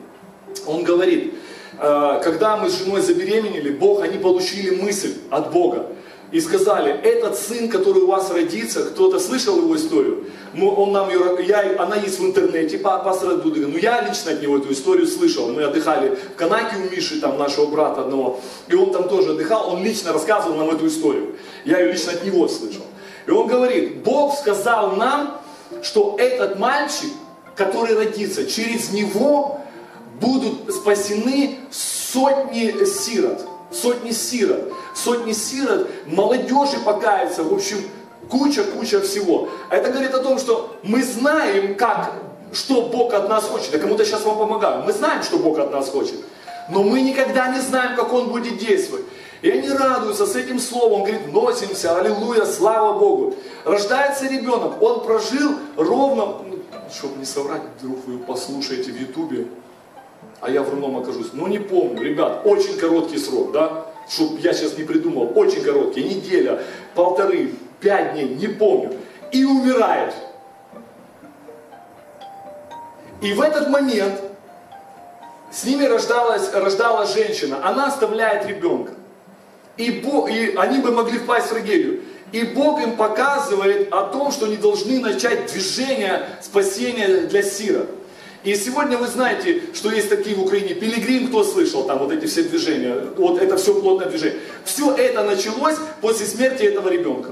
он 0.66 0.84
говорит, 0.84 1.34
Э, 1.80 2.20
когда 2.24 2.58
мы 2.58 2.70
с 2.70 2.80
женой 2.80 3.02
забеременели, 3.02 3.70
Бог, 3.70 4.02
они 4.02 4.18
получили 4.18 4.82
мысль 4.82 5.14
от 5.30 5.52
Бога. 5.52 5.88
И 6.32 6.42
сказали, 6.42 6.92
этот 6.92 7.38
сын, 7.38 7.70
который 7.70 8.02
у 8.02 8.08
вас 8.08 8.30
родится, 8.32 8.84
кто-то 8.84 9.18
слышал 9.20 9.58
его 9.58 9.76
историю? 9.78 10.26
Он 10.60 10.92
нам 10.92 11.10
ее, 11.10 11.38
я, 11.48 11.82
она 11.82 11.96
есть 11.96 12.20
в 12.20 12.26
интернете, 12.26 12.78
пастора 12.80 13.36
Дудыга, 13.36 13.68
но 13.68 13.78
я 13.78 14.02
лично 14.02 14.32
от 14.32 14.42
него 14.42 14.58
эту 14.58 14.74
историю 14.74 15.08
слышал. 15.08 15.48
Мы 15.48 15.64
отдыхали 15.64 16.16
в 16.16 16.36
Канаке 16.36 16.76
у 16.78 16.94
Миши, 16.94 17.22
там 17.22 17.38
нашего 17.38 17.68
брата 17.68 18.02
одного, 18.02 18.42
и 18.68 18.76
он 18.76 18.92
там 18.92 19.08
тоже 19.08 19.32
отдыхал, 19.32 19.70
он 19.74 19.84
лично 19.84 20.12
рассказывал 20.12 20.58
нам 20.58 20.70
эту 20.70 20.88
историю. 20.88 21.36
Я 21.64 21.80
ее 21.80 21.94
лично 21.94 22.12
от 22.12 22.26
него 22.26 22.48
слышал. 22.50 22.84
И 23.26 23.32
он 23.32 23.48
говорит, 23.48 24.04
Бог 24.04 24.38
сказал 24.38 24.98
нам, 24.98 25.40
что 25.82 26.16
этот 26.18 26.60
мальчик, 26.60 27.12
который 27.56 27.96
родится, 27.96 28.46
через 28.46 28.92
него 28.92 29.62
будут 30.20 30.74
спасены 30.74 31.60
сотни 31.72 32.86
сирот, 32.86 33.46
сотни 33.72 34.12
сирот, 34.12 34.74
сотни 34.98 35.34
сирот, 35.34 35.88
молодежи 36.06 36.80
покаяться, 36.84 37.44
в 37.44 37.54
общем, 37.54 37.78
куча-куча 38.30 39.02
всего. 39.02 39.50
Это 39.70 39.92
говорит 39.92 40.14
о 40.14 40.20
том, 40.20 40.40
что 40.40 40.76
мы 40.84 41.04
знаем, 41.04 41.76
как, 41.76 42.12
что 42.52 42.84
Бог 42.84 43.14
от 43.14 43.30
нас 43.30 43.46
хочет. 43.46 43.74
Я 43.74 43.80
кому-то 43.80 44.06
сейчас 44.06 44.24
вам 44.26 44.38
помогаю. 44.38 44.84
Мы 44.84 44.94
знаем, 44.94 45.24
что 45.24 45.38
Бог 45.38 45.60
от 45.60 45.72
нас 45.72 45.90
хочет. 45.90 46.16
Но 46.70 46.84
мы 46.84 47.02
никогда 47.02 47.48
не 47.54 47.62
знаем, 47.62 47.96
как 47.96 48.12
Он 48.12 48.30
будет 48.30 48.58
действовать. 48.58 49.06
И 49.42 49.52
они 49.52 49.70
радуются 49.70 50.26
с 50.26 50.36
этим 50.36 50.60
словом, 50.60 51.04
говорит, 51.04 51.32
носимся, 51.32 51.98
аллилуйя, 51.98 52.46
слава 52.46 52.98
Богу. 52.98 53.36
Рождается 53.66 54.28
ребенок, 54.28 54.82
он 54.82 55.02
прожил 55.02 55.52
ровно, 55.76 56.26
ну, 56.26 56.60
чтобы 56.92 57.20
не 57.20 57.26
соврать, 57.26 57.62
вдруг 57.80 58.00
вы 58.08 58.18
послушаете 58.18 58.92
в 58.92 59.00
Ютубе, 59.00 59.48
а 60.42 60.50
я 60.50 60.64
вруном 60.64 60.98
окажусь. 60.98 61.28
Ну 61.34 61.46
не 61.46 61.60
помню, 61.60 62.02
ребят, 62.02 62.42
очень 62.46 62.78
короткий 62.80 63.20
срок, 63.20 63.52
да? 63.52 63.87
Чтоб 64.10 64.40
я 64.40 64.54
сейчас 64.54 64.78
не 64.78 64.84
придумал, 64.84 65.32
очень 65.36 65.62
короткий, 65.62 66.04
неделя, 66.04 66.62
полторы, 66.96 67.54
пять 67.80 68.14
дней, 68.14 68.30
не 68.30 68.48
помню. 68.48 68.94
И 69.32 69.44
умирает. 69.44 70.14
И 73.22 73.34
в 73.34 73.42
этот 73.42 73.70
момент 73.70 74.22
с 75.52 75.64
ними 75.66 75.86
рождалась, 75.86 76.54
рождалась 76.54 77.14
женщина, 77.14 77.60
она 77.68 77.88
оставляет 77.88 78.46
ребенка. 78.48 78.94
И, 79.76 79.92
Бог, 79.92 80.30
и 80.30 80.56
они 80.56 80.80
бы 80.80 80.92
могли 80.92 81.20
впасть 81.20 81.48
в 81.48 81.50
трагедию. 81.50 82.02
И 82.32 82.44
Бог 82.44 82.82
им 82.82 82.98
показывает 82.98 83.92
о 83.92 84.04
том, 84.04 84.32
что 84.32 84.48
они 84.48 84.58
должны 84.58 85.00
начать 85.00 85.52
движение 85.52 86.28
спасения 86.42 87.22
для 87.28 87.42
сирот. 87.42 87.90
И 88.48 88.56
сегодня 88.56 88.98
вы 88.98 89.08
знаете, 89.08 89.62
что 89.74 89.92
есть 89.92 90.08
такие 90.08 90.34
в 90.34 90.42
Украине, 90.42 90.74
пилигрим, 90.74 91.28
кто 91.28 91.44
слышал 91.44 91.84
там 91.84 92.00
вот 92.00 92.14
эти 92.14 92.28
все 92.28 92.44
движения, 92.44 92.96
вот 93.18 93.42
это 93.42 93.58
все 93.58 93.74
плотное 93.74 94.08
движение. 94.08 94.40
Все 94.64 94.96
это 94.96 95.22
началось 95.26 95.76
после 96.00 96.26
смерти 96.26 96.64
этого 96.64 96.88
ребенка. 96.88 97.32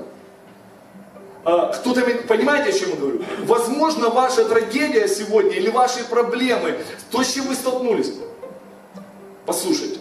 А, 1.46 1.72
кто-то 1.72 2.02
понимаете, 2.28 2.72
о 2.72 2.78
чем 2.78 2.90
я 2.90 2.96
говорю? 2.98 3.24
Возможно, 3.46 4.10
ваша 4.10 4.44
трагедия 4.44 5.08
сегодня 5.08 5.52
или 5.52 5.70
ваши 5.70 6.04
проблемы, 6.04 6.80
то, 7.12 7.24
с 7.24 7.34
чем 7.34 7.46
вы 7.46 7.56
столкнулись. 7.56 8.12
Послушайте, 9.46 10.00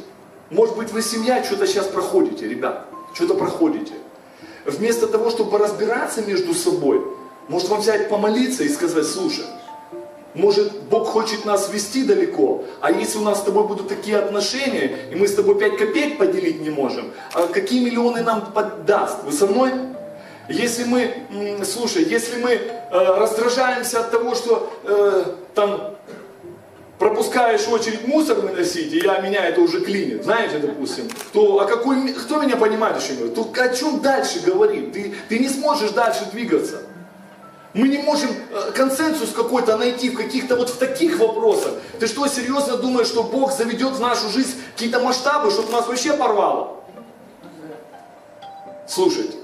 может 0.50 0.76
быть, 0.76 0.90
вы 0.90 1.00
семья 1.00 1.44
что-то 1.44 1.68
сейчас 1.68 1.86
проходите, 1.86 2.48
ребят, 2.48 2.88
что-то 3.14 3.34
проходите. 3.34 3.92
Вместо 4.64 5.06
того, 5.06 5.30
чтобы 5.30 5.58
разбираться 5.58 6.22
между 6.22 6.54
собой, 6.54 7.00
может 7.46 7.68
вам 7.68 7.82
взять 7.82 8.08
помолиться 8.08 8.64
и 8.64 8.68
сказать, 8.68 9.06
слушай, 9.06 9.44
может, 10.34 10.82
Бог 10.90 11.08
хочет 11.08 11.44
нас 11.44 11.72
вести 11.72 12.04
далеко, 12.04 12.64
а 12.80 12.90
если 12.90 13.18
у 13.18 13.22
нас 13.22 13.38
с 13.38 13.42
тобой 13.42 13.66
будут 13.68 13.88
такие 13.88 14.18
отношения, 14.18 14.90
и 15.12 15.14
мы 15.14 15.28
с 15.28 15.34
тобой 15.34 15.58
5 15.58 15.76
копеек 15.76 16.18
поделить 16.18 16.60
не 16.60 16.70
можем, 16.70 17.12
а 17.32 17.46
какие 17.46 17.84
миллионы 17.84 18.22
нам 18.22 18.52
подаст? 18.52 19.22
Вы 19.24 19.32
со 19.32 19.46
мной? 19.46 19.72
Если 20.48 20.84
мы, 20.84 21.64
слушай, 21.64 22.04
если 22.04 22.42
мы 22.42 22.50
э, 22.50 22.60
раздражаемся 22.90 24.00
от 24.00 24.10
того, 24.10 24.34
что 24.34 24.70
э, 24.82 25.24
там 25.54 25.94
пропускаешь 26.98 27.66
очередь 27.68 28.06
мусор 28.06 28.40
выносить, 28.40 28.92
и 28.92 28.98
я, 28.98 29.20
меня 29.20 29.46
это 29.46 29.60
уже 29.60 29.80
клинит, 29.80 30.24
знаете, 30.24 30.58
допустим, 30.58 31.08
то 31.32 31.60
а 31.60 31.66
какой, 31.66 32.12
кто 32.12 32.42
меня 32.42 32.56
понимает 32.56 33.00
еще? 33.00 33.28
То 33.28 33.50
о 33.56 33.68
чем 33.68 34.00
дальше 34.00 34.40
говорить? 34.44 34.92
Ты, 34.92 35.14
ты 35.28 35.38
не 35.38 35.48
сможешь 35.48 35.90
дальше 35.90 36.26
двигаться. 36.32 36.82
Мы 37.74 37.88
не 37.88 37.98
можем 37.98 38.30
э, 38.30 38.70
консенсус 38.72 39.32
какой-то 39.32 39.76
найти 39.76 40.08
в 40.08 40.16
каких-то 40.16 40.54
вот 40.54 40.70
в 40.70 40.78
таких 40.78 41.18
вопросах. 41.18 41.74
Ты 41.98 42.06
что, 42.06 42.28
серьезно 42.28 42.76
думаешь, 42.76 43.08
что 43.08 43.24
Бог 43.24 43.52
заведет 43.52 43.94
в 43.94 44.00
нашу 44.00 44.28
жизнь 44.30 44.54
какие-то 44.72 45.00
масштабы, 45.00 45.50
чтобы 45.50 45.72
нас 45.72 45.88
вообще 45.88 46.12
порвало? 46.12 46.76
Слушайте. 48.86 49.38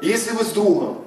Если 0.00 0.30
вы 0.30 0.44
с 0.44 0.48
другом 0.48 1.04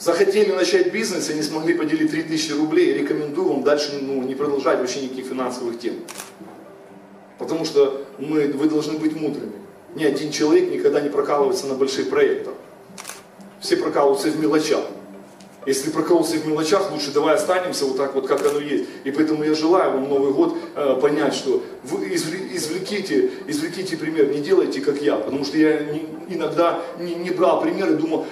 захотели 0.00 0.50
начать 0.50 0.92
бизнес 0.92 1.30
и 1.30 1.34
не 1.34 1.42
смогли 1.42 1.74
поделить 1.74 2.10
3000 2.10 2.52
рублей, 2.52 2.94
рекомендую 2.94 3.48
вам 3.48 3.62
дальше 3.62 4.00
ну, 4.02 4.22
не 4.22 4.34
продолжать 4.34 4.80
вообще 4.80 5.02
никаких 5.02 5.26
финансовых 5.26 5.78
тем. 5.78 5.94
Потому 7.38 7.64
что 7.64 8.04
мы, 8.18 8.48
вы 8.48 8.68
должны 8.68 8.98
быть 8.98 9.14
мудрыми. 9.14 9.52
Ни 9.96 10.04
один 10.04 10.30
человек 10.30 10.70
никогда 10.70 11.00
не 11.00 11.08
прокалывается 11.08 11.66
на 11.66 11.74
больших 11.74 12.10
проектах. 12.10 12.52
Все 13.60 13.78
прокалываются 13.78 14.28
в 14.28 14.38
мелочах. 14.38 14.84
Если 15.64 15.90
прокололся 15.90 16.36
в 16.36 16.46
мелочах, 16.46 16.92
лучше 16.92 17.12
давай 17.12 17.34
останемся 17.34 17.86
вот 17.86 17.96
так 17.96 18.14
вот, 18.14 18.28
как 18.28 18.46
оно 18.46 18.60
есть. 18.60 18.84
И 19.04 19.10
поэтому 19.10 19.42
я 19.42 19.54
желаю 19.54 19.92
вам 19.92 20.08
Новый 20.08 20.32
год 20.32 20.56
э, 20.76 20.98
понять, 21.00 21.34
что 21.34 21.62
вы 21.82 22.14
извлеките, 22.14 23.30
извлеките 23.48 23.96
пример, 23.96 24.28
не 24.28 24.40
делайте 24.40 24.82
как 24.82 25.00
я. 25.00 25.16
Потому 25.16 25.44
что 25.46 25.56
я 25.56 25.80
не, 25.80 26.06
иногда 26.28 26.78
не, 27.00 27.14
не 27.14 27.30
брал 27.30 27.62
пример 27.62 27.90
и 27.90 27.96
думал, 27.96 28.26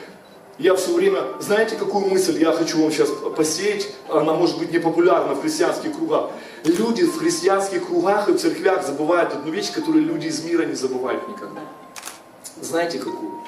я 0.59 0.77
все 0.77 0.95
время, 0.95 1.23
знаете, 1.41 1.77
какую 1.77 2.07
мысль 2.07 2.39
я 2.41 2.53
хочу 2.53 2.81
вам 2.81 2.93
сейчас 2.93 3.09
посеять? 3.37 3.89
Она 4.09 4.35
может 4.35 4.59
быть 4.59 4.71
непопулярна 4.71 5.35
в 5.35 5.41
христианских 5.41 5.97
кругах. 5.97 6.31
Люди 6.65 7.05
в 7.05 7.19
христианских 7.19 7.87
кругах 7.87 8.31
и 8.31 8.33
в 8.33 8.39
церквях 8.39 8.87
забывают 8.87 9.35
одну 9.35 9.53
вещь, 9.53 9.71
которую 9.71 10.05
люди 10.05 10.29
из 10.29 10.43
мира 10.43 10.65
не 10.65 10.73
забывают 10.73 11.29
никогда. 11.29 11.61
Знаете 12.59 12.99
какую? 12.99 13.43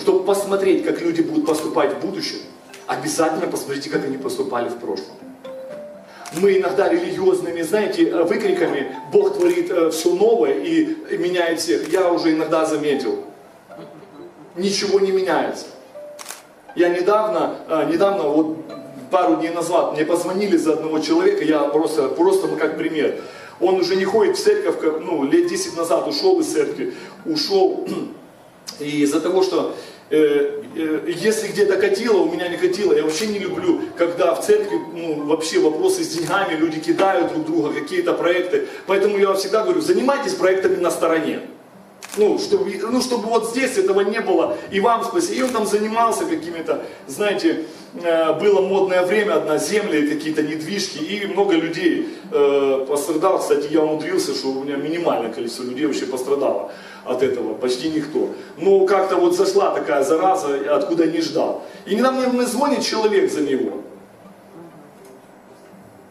Чтобы 0.00 0.24
посмотреть, 0.24 0.84
как 0.84 1.00
люди 1.00 1.20
будут 1.20 1.46
поступать 1.46 1.94
в 1.94 2.00
будущем, 2.00 2.38
обязательно 2.88 3.46
посмотрите, 3.46 3.90
как 3.90 4.04
они 4.04 4.18
поступали 4.18 4.68
в 4.68 4.76
прошлом. 4.78 5.14
Мы 6.32 6.58
иногда 6.58 6.88
религиозными, 6.88 7.62
знаете, 7.62 8.12
выкриками 8.24 8.96
«Бог 9.12 9.34
творит 9.34 9.70
э, 9.70 9.90
все 9.90 10.12
новое 10.12 10.54
и 10.54 11.16
меняет 11.16 11.60
всех». 11.60 11.88
Я 11.92 12.10
уже 12.10 12.32
иногда 12.32 12.66
заметил, 12.66 13.24
ничего 14.56 14.98
не 14.98 15.12
меняется. 15.12 15.66
Я 16.74 16.88
недавно, 16.88 17.56
э, 17.68 17.88
недавно, 17.88 18.24
вот 18.24 18.56
пару 19.10 19.36
дней 19.36 19.50
назад, 19.50 19.92
мне 19.92 20.04
позвонили 20.04 20.56
за 20.56 20.74
одного 20.74 20.98
человека, 20.98 21.44
я 21.44 21.60
просто, 21.64 22.08
просто 22.08 22.46
ну, 22.46 22.56
как 22.56 22.76
пример. 22.76 23.16
Он 23.60 23.76
уже 23.76 23.96
не 23.96 24.04
ходит 24.04 24.36
в 24.36 24.42
церковь, 24.42 24.76
ну, 25.02 25.24
лет 25.24 25.48
10 25.48 25.76
назад 25.76 26.06
ушел 26.06 26.40
из 26.40 26.52
церкви, 26.52 26.94
ушел, 27.24 27.86
и 28.80 29.02
из-за 29.02 29.20
того, 29.20 29.42
что 29.42 29.74
э, 30.10 30.62
э, 30.76 31.12
если 31.16 31.48
где-то 31.48 31.76
катило, 31.76 32.18
у 32.18 32.30
меня 32.30 32.48
не 32.48 32.56
катило, 32.56 32.92
я 32.92 33.02
вообще 33.02 33.26
не 33.26 33.38
люблю, 33.38 33.80
когда 33.96 34.34
в 34.34 34.44
церкви, 34.44 34.78
ну, 34.92 35.24
вообще 35.24 35.58
вопросы 35.58 36.04
с 36.04 36.08
деньгами, 36.08 36.54
люди 36.54 36.80
кидают 36.80 37.32
друг 37.32 37.46
друга, 37.46 37.72
какие-то 37.72 38.12
проекты. 38.12 38.66
Поэтому 38.86 39.18
я 39.18 39.32
всегда 39.34 39.62
говорю, 39.62 39.80
занимайтесь 39.80 40.34
проектами 40.34 40.76
на 40.76 40.90
стороне 40.90 41.40
ну, 42.16 42.38
чтобы, 42.38 42.72
ну, 42.90 43.00
чтобы 43.00 43.28
вот 43.28 43.50
здесь 43.50 43.76
этого 43.76 44.00
не 44.00 44.20
было, 44.20 44.56
и 44.70 44.80
вам 44.80 45.04
спасибо. 45.04 45.34
И 45.34 45.42
он 45.42 45.50
там 45.50 45.66
занимался 45.66 46.24
какими-то, 46.24 46.84
знаете, 47.06 47.64
было 48.40 48.60
модное 48.60 49.04
время, 49.04 49.36
одна 49.36 49.58
земля, 49.58 50.06
какие-то 50.08 50.42
недвижки, 50.42 50.98
и 50.98 51.26
много 51.26 51.54
людей 51.54 52.08
э, 52.30 52.86
пострадало. 52.88 53.38
Кстати, 53.38 53.68
я 53.72 53.82
умудрился, 53.82 54.34
что 54.34 54.48
у 54.48 54.64
меня 54.64 54.76
минимальное 54.76 55.32
количество 55.32 55.64
людей 55.64 55.86
вообще 55.86 56.06
пострадало 56.06 56.70
от 57.04 57.22
этого, 57.22 57.54
почти 57.54 57.88
никто. 57.88 58.30
Но 58.58 58.84
как-то 58.86 59.16
вот 59.16 59.36
зашла 59.36 59.70
такая 59.70 60.04
зараза, 60.04 60.76
откуда 60.76 61.06
не 61.06 61.20
ждал. 61.20 61.62
И 61.86 61.94
недавно 61.94 62.28
мне 62.28 62.46
звонит 62.46 62.82
человек 62.82 63.30
за 63.30 63.40
него. 63.42 63.82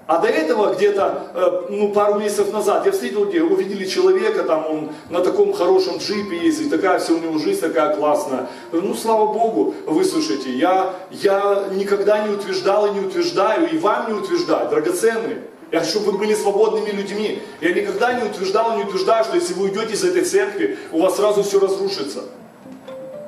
А 0.07 0.19
до 0.19 0.27
этого 0.27 0.75
где-то 0.75 1.31
э, 1.33 1.61
ну, 1.69 1.89
пару 1.89 2.19
месяцев 2.19 2.53
назад 2.53 2.85
я 2.85 2.91
встретил, 2.91 3.25
где 3.25 3.41
увидели 3.41 3.85
человека, 3.85 4.43
там 4.43 4.67
он 4.69 4.89
на 5.09 5.21
таком 5.21 5.51
хорошем 5.51 5.97
джипе 5.97 6.37
ездит, 6.37 6.69
такая 6.69 6.99
все 6.99 7.13
у 7.13 7.17
него 7.17 7.39
жизнь 7.39 7.59
такая 7.59 7.95
классная. 7.95 8.47
Ну, 8.71 8.93
слава 8.93 9.33
Богу, 9.33 9.73
выслушайте, 9.87 10.51
я, 10.51 10.93
я 11.09 11.69
никогда 11.71 12.27
не 12.27 12.35
утверждал 12.35 12.85
и 12.85 12.91
не 12.91 12.99
утверждаю, 12.99 13.67
и 13.71 13.79
вам 13.79 14.13
не 14.13 14.13
утверждаю, 14.13 14.69
драгоценные. 14.69 15.41
Я 15.71 15.79
хочу, 15.79 15.93
чтобы 15.93 16.11
вы 16.11 16.17
были 16.19 16.35
свободными 16.35 16.91
людьми. 16.91 17.41
Я 17.59 17.73
никогда 17.73 18.13
не 18.13 18.29
утверждал 18.29 18.73
и 18.73 18.77
не 18.77 18.83
утверждаю, 18.83 19.23
что 19.23 19.35
если 19.35 19.55
вы 19.55 19.65
уйдете 19.65 19.93
из 19.93 20.03
этой 20.03 20.23
церкви, 20.23 20.77
у 20.91 21.01
вас 21.01 21.15
сразу 21.15 21.41
все 21.41 21.59
разрушится. 21.59 22.25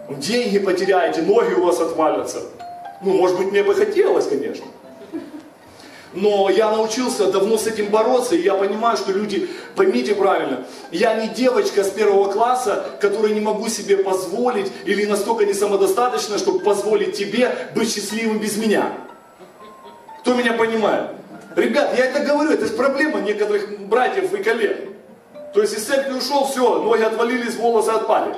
Деньги 0.09 0.59
потеряете, 0.59 1.23
ноги 1.23 1.55
у 1.55 1.65
вас 1.65 1.79
отвалятся. 1.79 2.43
Ну, 3.03 3.13
может 3.13 3.37
быть, 3.39 3.51
мне 3.51 3.63
бы 3.63 3.73
хотелось, 3.73 4.27
конечно. 4.27 4.65
Но 6.13 6.49
я 6.49 6.71
научился 6.71 7.31
давно 7.31 7.57
с 7.57 7.67
этим 7.67 7.87
бороться, 7.87 8.35
и 8.35 8.41
я 8.41 8.53
понимаю, 8.53 8.97
что 8.97 9.11
люди, 9.11 9.49
поймите 9.75 10.15
правильно, 10.15 10.65
я 10.91 11.15
не 11.15 11.27
девочка 11.27 11.83
с 11.83 11.89
первого 11.89 12.31
класса, 12.31 12.85
которая 13.01 13.33
не 13.33 13.41
могу 13.41 13.67
себе 13.67 13.97
позволить 13.97 14.71
или 14.85 15.05
настолько 15.05 15.45
не 15.45 15.53
самодостаточна, 15.53 16.37
чтобы 16.37 16.59
позволить 16.59 17.17
тебе 17.17 17.55
быть 17.75 17.93
счастливым 17.93 18.39
без 18.39 18.57
меня. 18.57 18.93
Кто 20.21 20.33
меня 20.33 20.53
понимает? 20.53 21.11
Ребят, 21.55 21.97
я 21.97 22.05
это 22.05 22.23
говорю, 22.23 22.51
это 22.51 22.67
проблема 22.73 23.19
некоторых 23.19 23.79
братьев 23.87 24.33
и 24.33 24.43
коллег. 24.43 24.89
То 25.53 25.61
есть 25.61 25.73
из 25.73 25.85
церкви 25.85 26.13
ушел, 26.13 26.45
все, 26.45 26.81
ноги 26.81 27.01
отвалились, 27.01 27.55
волосы 27.55 27.89
отпали. 27.89 28.35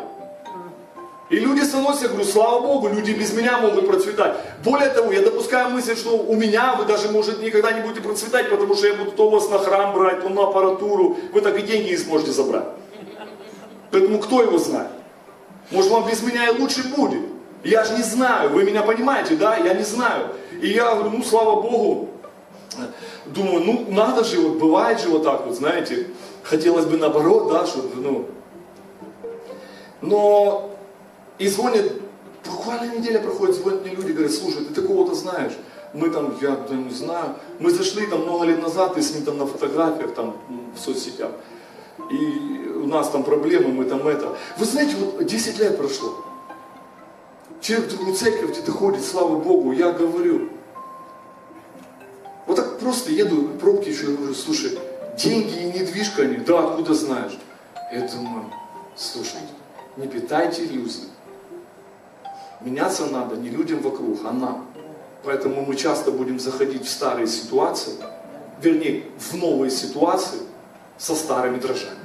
И 1.30 1.40
люди 1.40 1.62
становятся, 1.62 2.06
я 2.06 2.10
говорю, 2.10 2.26
слава 2.26 2.60
Богу, 2.60 2.90
люди 2.90 3.12
без 3.12 3.34
меня 3.34 3.60
могут 3.60 3.88
процветать. 3.88 4.36
Более 4.64 4.90
того, 4.90 5.12
я 5.12 5.22
допускаю 5.22 5.70
мысль, 5.70 5.96
что 5.96 6.18
у 6.18 6.36
меня 6.36 6.76
вы 6.76 6.86
даже, 6.86 7.10
может, 7.10 7.42
никогда 7.42 7.72
не 7.72 7.82
будете 7.82 8.02
процветать, 8.02 8.50
потому 8.50 8.74
что 8.76 8.88
я 8.88 8.96
буду 8.96 9.12
то 9.12 9.30
вас 9.30 9.48
на 9.50 9.60
храм 9.60 9.94
брать, 9.94 10.24
то 10.24 10.30
на 10.30 10.44
аппаратуру, 10.46 11.18
вы 11.32 11.42
так 11.42 11.58
и 11.60 11.62
деньги 11.62 11.92
не 11.92 11.98
сможете 11.98 12.32
забрать. 12.32 12.66
Поэтому 13.92 14.18
кто 14.18 14.42
его 14.42 14.58
знает? 14.58 14.90
Может, 15.70 15.92
вам 15.92 16.10
без 16.10 16.24
меня 16.24 16.48
и 16.48 16.60
лучше 16.60 16.88
будет. 16.96 17.22
Я 17.64 17.84
же 17.84 17.96
не 17.96 18.04
знаю, 18.04 18.50
вы 18.50 18.64
меня 18.64 18.82
понимаете, 18.82 19.36
да? 19.36 19.56
Я 19.58 19.76
не 19.76 19.84
знаю. 19.84 20.30
И 20.62 20.70
я 20.70 20.96
говорю, 20.96 21.12
ну, 21.18 21.24
слава 21.24 21.62
Богу, 21.62 22.10
думаю, 23.28 23.64
ну 23.66 23.86
надо 23.90 24.24
же, 24.24 24.40
вот 24.40 24.58
бывает 24.58 25.00
же 25.00 25.10
вот 25.10 25.24
так 25.24 25.46
вот, 25.46 25.56
знаете, 25.56 26.08
хотелось 26.42 26.86
бы 26.86 26.98
наоборот, 26.98 27.52
да, 27.52 27.68
чтобы, 27.68 27.96
ну. 27.96 28.26
Но 30.02 30.72
и 31.40 31.48
звонят, 31.48 31.86
буквально 32.46 32.96
неделя 32.96 33.20
проходит, 33.20 33.56
звонят 33.56 33.82
мне 33.82 33.96
люди, 33.96 34.12
говорят, 34.12 34.32
слушай, 34.32 34.64
ты 34.66 34.82
такого-то 34.82 35.16
знаешь, 35.16 35.54
мы 35.94 36.10
там, 36.10 36.38
я 36.42 36.56
да, 36.56 36.76
не 36.76 36.92
знаю, 36.92 37.36
мы 37.60 37.72
зашли 37.72 38.06
там 38.06 38.24
много 38.24 38.46
лет 38.46 38.62
назад, 38.62 38.98
и 38.98 39.02
с 39.02 39.16
ним 39.16 39.24
там 39.24 39.38
на 39.38 39.48
фотографиях, 39.48 40.14
там, 40.14 40.38
в 40.76 40.80
соцсетях, 40.80 41.32
и 42.12 42.70
у 42.76 42.86
нас 42.86 43.10
там 43.10 43.24
проблемы, 43.24 43.70
мы 43.70 43.86
там 43.86 44.08
это. 44.08 44.38
Вы 44.58 44.66
знаете, 44.66 44.96
вот 44.98 45.26
10 45.26 45.60
лет 45.60 45.78
прошло, 45.78 46.26
человек 47.62 47.88
в 47.88 47.96
другую 47.96 48.16
церковь 48.16 48.52
где-то 48.52 48.72
ходит, 48.72 49.04
слава 49.04 49.38
Богу, 49.38 49.72
я 49.72 49.92
говорю, 49.92 50.50
вот 52.46 52.56
так 52.56 52.80
просто 52.80 53.12
еду, 53.12 53.50
пробки 53.60 53.90
еще, 53.90 54.08
говорю, 54.08 54.34
слушай, 54.34 54.78
деньги 55.18 55.58
и 55.60 55.80
недвижка 55.80 56.24
они, 56.24 56.38
да, 56.38 56.68
откуда 56.68 56.94
знаешь? 56.94 57.38
Я 57.94 58.08
думаю, 58.08 58.46
слушайте, 58.96 59.48
не 59.98 60.08
питайте 60.08 60.66
иллюзий. 60.66 61.10
Меняться 62.62 63.06
надо 63.06 63.38
не 63.38 63.50
людям 63.50 63.80
вокруг, 63.80 64.20
а 64.26 64.34
нам. 64.34 64.68
Поэтому 65.24 65.66
мы 65.66 65.76
часто 65.76 66.12
будем 66.12 66.40
заходить 66.40 66.86
в 66.86 66.90
старые 66.90 67.28
ситуации, 67.28 67.94
вернее, 68.62 69.04
в 69.18 69.36
новые 69.36 69.72
ситуации 69.72 70.40
со 70.98 71.16
старыми 71.16 71.60
дрожжами, 71.60 71.98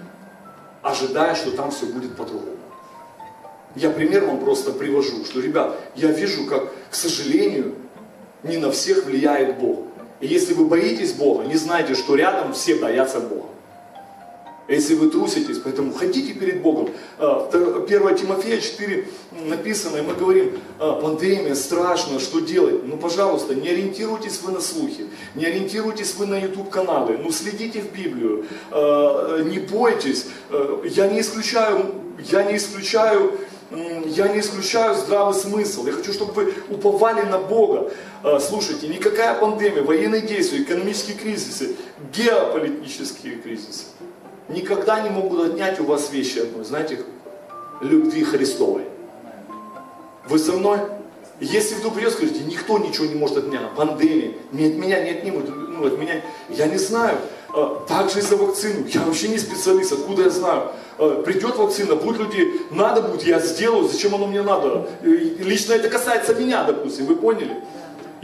ожидая, 0.82 1.34
что 1.34 1.50
там 1.52 1.70
все 1.70 1.86
будет 1.86 2.16
по-другому. 2.16 2.56
Я 3.74 3.90
пример 3.90 4.24
вам 4.24 4.38
просто 4.38 4.72
привожу, 4.72 5.24
что, 5.24 5.40
ребят, 5.40 5.76
я 5.96 6.08
вижу, 6.08 6.46
как, 6.46 6.72
к 6.90 6.94
сожалению, 6.94 7.74
не 8.44 8.58
на 8.58 8.70
всех 8.70 9.04
влияет 9.06 9.58
Бог. 9.58 9.80
И 10.20 10.28
если 10.28 10.54
вы 10.54 10.66
боитесь 10.66 11.12
Бога, 11.12 11.44
не 11.44 11.56
знайте, 11.56 11.94
что 11.94 12.14
рядом 12.14 12.52
все 12.52 12.76
боятся 12.76 13.18
Бога. 13.20 13.48
Если 14.66 14.94
вы 14.94 15.10
труситесь, 15.10 15.58
поэтому 15.58 15.92
ходите 15.92 16.32
перед 16.32 16.62
Богом. 16.62 16.88
1 17.18 17.20
а, 17.20 18.14
Тимофея 18.14 18.58
4 18.58 19.06
написано, 19.46 19.98
и 19.98 20.00
мы 20.00 20.14
говорим, 20.14 20.58
«А, 20.78 21.00
пандемия, 21.02 21.54
страшно, 21.54 22.18
что 22.18 22.40
делать? 22.40 22.82
Ну, 22.86 22.96
пожалуйста, 22.96 23.54
не 23.54 23.68
ориентируйтесь 23.68 24.40
вы 24.40 24.52
на 24.52 24.60
слухи, 24.60 25.06
не 25.34 25.44
ориентируйтесь 25.44 26.14
вы 26.14 26.26
на 26.26 26.40
YouTube 26.40 26.70
каналы, 26.70 27.18
ну, 27.22 27.30
следите 27.30 27.82
в 27.82 27.92
Библию, 27.92 28.46
а, 28.70 29.42
не 29.42 29.58
бойтесь. 29.58 30.26
Я 30.84 31.08
не 31.08 31.20
исключаю, 31.20 31.94
я 32.30 32.42
не 32.44 32.56
исключаю 32.56 33.38
я 34.06 34.28
не 34.28 34.38
исключаю 34.38 34.94
здравый 34.94 35.34
смысл. 35.34 35.86
Я 35.86 35.94
хочу, 35.94 36.12
чтобы 36.12 36.32
вы 36.32 36.54
уповали 36.68 37.22
на 37.22 37.38
Бога. 37.38 37.90
Слушайте, 38.38 38.86
никакая 38.86 39.34
пандемия, 39.34 39.82
военные 39.82 40.20
действия, 40.20 40.62
экономические 40.62 41.16
кризисы, 41.16 41.74
геополитические 42.12 43.36
кризисы 43.36 43.86
никогда 44.48 45.00
не 45.00 45.10
могут 45.10 45.52
отнять 45.52 45.80
у 45.80 45.84
вас 45.84 46.10
вещи 46.12 46.40
одной, 46.40 46.64
знаете, 46.64 47.00
любви 47.80 48.24
Христовой. 48.24 48.82
Вы 50.28 50.38
со 50.38 50.52
мной? 50.52 50.78
Если 51.40 51.74
вдруг 51.74 51.94
придет, 51.94 52.12
скажите, 52.12 52.40
никто 52.44 52.78
ничего 52.78 53.06
не 53.06 53.16
может 53.16 53.38
от 53.38 53.46
меня, 53.46 53.60
пандемия, 53.76 54.34
не 54.52 54.66
от 54.66 54.74
меня 54.74 55.02
не 55.02 55.10
отнимут, 55.10 55.48
ну, 55.48 55.84
от 55.84 55.98
меня, 55.98 56.22
я 56.48 56.66
не 56.66 56.78
знаю. 56.78 57.18
А, 57.52 57.84
также 57.88 58.20
и 58.20 58.22
за 58.22 58.36
вакцину, 58.36 58.86
я 58.86 59.02
вообще 59.02 59.28
не 59.28 59.38
специалист, 59.38 59.92
откуда 59.92 60.22
я 60.22 60.30
знаю. 60.30 60.70
А, 60.98 61.22
придет 61.22 61.56
вакцина, 61.56 61.96
будут 61.96 62.20
люди, 62.20 62.52
надо 62.70 63.02
будет, 63.02 63.24
я 63.24 63.40
сделаю, 63.40 63.88
зачем 63.88 64.14
оно 64.14 64.26
мне 64.26 64.42
надо. 64.42 64.88
Лично 65.02 65.74
это 65.74 65.88
касается 65.88 66.34
меня, 66.34 66.64
допустим, 66.64 67.06
вы 67.06 67.16
поняли? 67.16 67.62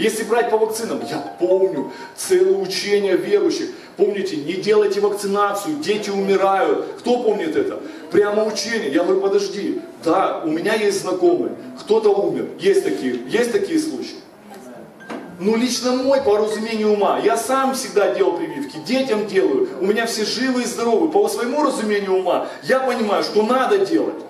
Если 0.01 0.23
брать 0.23 0.49
по 0.49 0.57
вакцинам, 0.57 1.03
я 1.11 1.19
помню 1.39 1.93
целое 2.17 2.55
учение 2.55 3.19
верующих. 3.19 3.69
Помните, 3.99 4.37
не 4.37 4.55
делайте 4.55 4.99
вакцинацию, 4.99 5.77
дети 5.77 6.09
умирают. 6.09 6.87
Кто 7.01 7.23
помнит 7.23 7.55
это? 7.55 7.81
Прямо 8.11 8.47
учение. 8.47 8.91
Я 8.91 9.05
говорю, 9.05 9.21
подожди, 9.21 9.83
да, 10.03 10.41
у 10.43 10.49
меня 10.49 10.73
есть 10.75 11.03
знакомые, 11.03 11.53
кто-то 11.79 12.09
умер. 12.09 12.47
Есть 12.59 12.83
такие, 12.83 13.21
есть 13.29 13.53
такие 13.53 13.79
случаи. 13.79 14.17
Ну, 15.39 15.55
лично 15.57 15.93
мой, 15.93 16.23
по 16.23 16.39
разумению 16.39 16.95
ума, 16.95 17.21
я 17.23 17.37
сам 17.37 17.75
всегда 17.75 18.15
делал 18.15 18.39
прививки, 18.39 18.79
детям 18.87 19.27
делаю, 19.27 19.69
у 19.83 19.87
меня 19.87 20.07
все 20.07 20.25
живы 20.25 20.63
и 20.63 20.65
здоровы. 20.65 21.09
По 21.09 21.29
своему 21.29 21.63
разумению 21.63 22.21
ума, 22.21 22.47
я 22.63 22.81
понимаю, 22.81 23.23
что 23.23 23.43
надо 23.43 23.85
делать. 23.85 24.30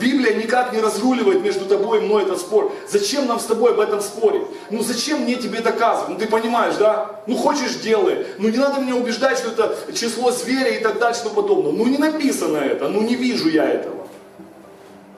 Библия 0.00 0.34
никак 0.34 0.72
не 0.72 0.80
разруливает 0.80 1.42
между 1.42 1.66
тобой 1.66 1.98
и 1.98 2.00
мной 2.02 2.24
этот 2.24 2.40
спор. 2.40 2.72
Зачем 2.88 3.26
нам 3.26 3.40
с 3.40 3.44
тобой 3.44 3.72
об 3.72 3.80
этом 3.80 4.00
спорить? 4.00 4.42
Ну 4.70 4.82
зачем 4.82 5.22
мне 5.22 5.36
тебе 5.36 5.60
доказывать? 5.60 6.10
Ну 6.10 6.16
ты 6.16 6.26
понимаешь, 6.26 6.74
да? 6.76 7.22
Ну 7.26 7.36
хочешь 7.36 7.76
делай. 7.76 8.26
Ну 8.38 8.48
не 8.48 8.58
надо 8.58 8.80
меня 8.80 8.96
убеждать, 8.96 9.38
что 9.38 9.50
это 9.50 9.76
число 9.94 10.30
зверя 10.30 10.70
и 10.70 10.82
так 10.82 10.98
далее, 10.98 11.18
что 11.18 11.30
подобное. 11.30 11.72
Ну 11.72 11.86
не 11.86 11.98
написано 11.98 12.58
это, 12.58 12.88
ну 12.88 13.02
не 13.02 13.14
вижу 13.14 13.48
я 13.48 13.64
этого. 13.64 14.06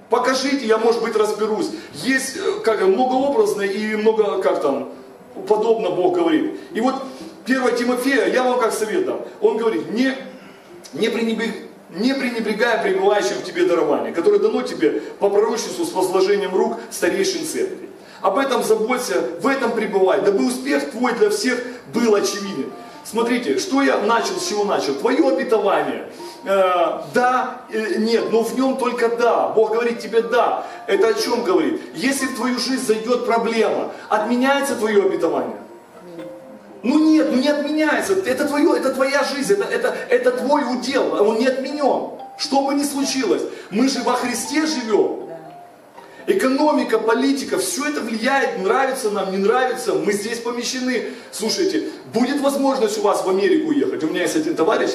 Покажите, 0.09 0.67
я 0.67 0.79
может 0.79 1.03
быть 1.03 1.15
разберусь. 1.15 1.71
Есть 1.95 2.37
э, 2.37 2.61
как 2.65 2.83
многообразно 2.83 3.63
и 3.63 3.95
много, 3.95 4.43
как 4.43 4.61
там, 4.61 4.91
подобно 5.47 5.91
Бог 5.91 6.17
говорит. 6.17 6.59
И 6.73 6.81
вот 6.81 6.97
1 7.47 7.77
Тимофея, 7.77 8.27
я 8.27 8.43
вам 8.43 8.59
как 8.59 8.73
совет 8.73 9.07
дам. 9.07 9.21
Он 9.41 9.57
говорит, 9.57 9.91
не, 9.93 10.15
не 10.93 11.09
пренебрегайте 11.09 11.70
не 11.95 12.15
пренебрегая 12.15 12.83
пребывающим 12.83 13.37
в 13.37 13.45
тебе 13.45 13.65
дарование, 13.65 14.13
которое 14.13 14.39
дано 14.39 14.63
тебе 14.63 15.03
по 15.19 15.29
пророчеству 15.29 15.85
с 15.85 15.93
возложением 15.93 16.55
рук 16.55 16.79
старейшин 16.91 17.45
церкви. 17.45 17.89
Об 18.21 18.39
этом 18.39 18.63
заботься, 18.63 19.23
в 19.41 19.47
этом 19.47 19.73
пребывай, 19.73 20.21
дабы 20.21 20.47
успех 20.47 20.91
твой 20.91 21.15
для 21.15 21.31
всех 21.31 21.59
был 21.95 22.15
очевиден. 22.15 22.71
Смотрите, 23.05 23.59
что 23.59 23.83
я 23.83 23.99
начал, 23.99 24.37
с 24.39 24.49
чего 24.49 24.65
начал? 24.65 24.95
Твое 24.95 25.27
обетование. 25.27 26.07
Э, 26.45 27.01
да, 27.13 27.63
э, 27.73 27.97
нет, 27.99 28.31
но 28.31 28.43
в 28.43 28.55
нем 28.57 28.77
только 28.77 29.09
да. 29.09 29.49
Бог 29.49 29.73
говорит 29.73 30.01
тебе 30.01 30.21
да. 30.21 30.67
Это 30.87 31.09
о 31.09 31.15
чем 31.15 31.43
говорит? 31.43 31.81
Если 31.95 32.27
в 32.27 32.37
твою 32.37 32.59
жизнь 32.59 32.87
зайдет 32.87 33.27
проблема, 33.27 33.91
отменяется 34.09 34.77
твое 34.77 35.03
обетование. 35.03 35.57
Ну 36.83 36.99
нет, 36.99 37.29
ну 37.31 37.37
не 37.37 37.49
отменяется. 37.49 38.15
Это, 38.15 38.47
твое, 38.47 38.79
это 38.79 38.95
твоя 38.95 39.23
жизнь, 39.25 39.53
это, 39.53 39.65
это, 39.65 39.97
это 40.09 40.31
твой 40.33 40.63
удел, 40.63 41.23
он 41.23 41.39
не 41.39 41.47
отменен. 41.47 42.19
Что 42.39 42.63
бы 42.63 42.75
ни 42.75 42.85
случилось, 42.85 43.43
мы 43.71 43.89
же 43.89 44.03
во 44.03 44.15
Христе 44.15 44.65
живем. 44.67 45.29
Экономика, 46.27 46.99
политика, 46.99 47.59
все 47.59 47.91
это 47.91 48.01
влияет, 48.01 48.59
нравится 48.63 49.11
нам, 49.11 49.31
не 49.31 49.39
нравится, 49.39 49.95
мы 49.95 50.13
здесь 50.13 50.39
помещены. 50.39 51.11
Слушайте, 51.33 51.89
будет 52.15 52.41
возможность 52.41 52.99
у 52.99 53.03
вас 53.03 53.25
в 53.25 53.29
Америку 53.29 53.73
ехать. 53.73 54.03
У 54.05 54.07
меня 54.07 54.23
есть 54.23 54.37
один 54.37 54.55
товарищ, 54.55 54.91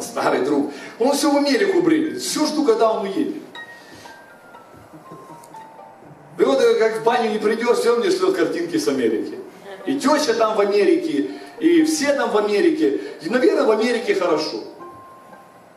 старый 0.00 0.42
друг, 0.42 0.72
он 0.98 1.12
все 1.12 1.30
в 1.30 1.36
Америку 1.36 1.82
бредит, 1.82 2.22
все 2.22 2.46
жду, 2.46 2.64
когда 2.64 2.92
он 2.92 3.06
уедет. 3.06 3.42
И 6.38 6.42
вот 6.42 6.58
как 6.78 7.00
в 7.00 7.04
баню 7.04 7.32
не 7.32 7.38
придешь, 7.38 7.78
все 7.78 7.96
мне 7.96 8.10
шлет 8.10 8.34
картинки 8.34 8.78
с 8.78 8.88
Америки. 8.88 9.34
И 9.86 9.98
теща 9.98 10.34
там 10.34 10.56
в 10.56 10.60
Америке, 10.60 11.30
и 11.58 11.84
все 11.84 12.12
там 12.14 12.30
в 12.30 12.36
Америке. 12.36 13.00
И, 13.22 13.30
наверное, 13.30 13.64
в 13.64 13.70
Америке 13.70 14.14
хорошо. 14.14 14.58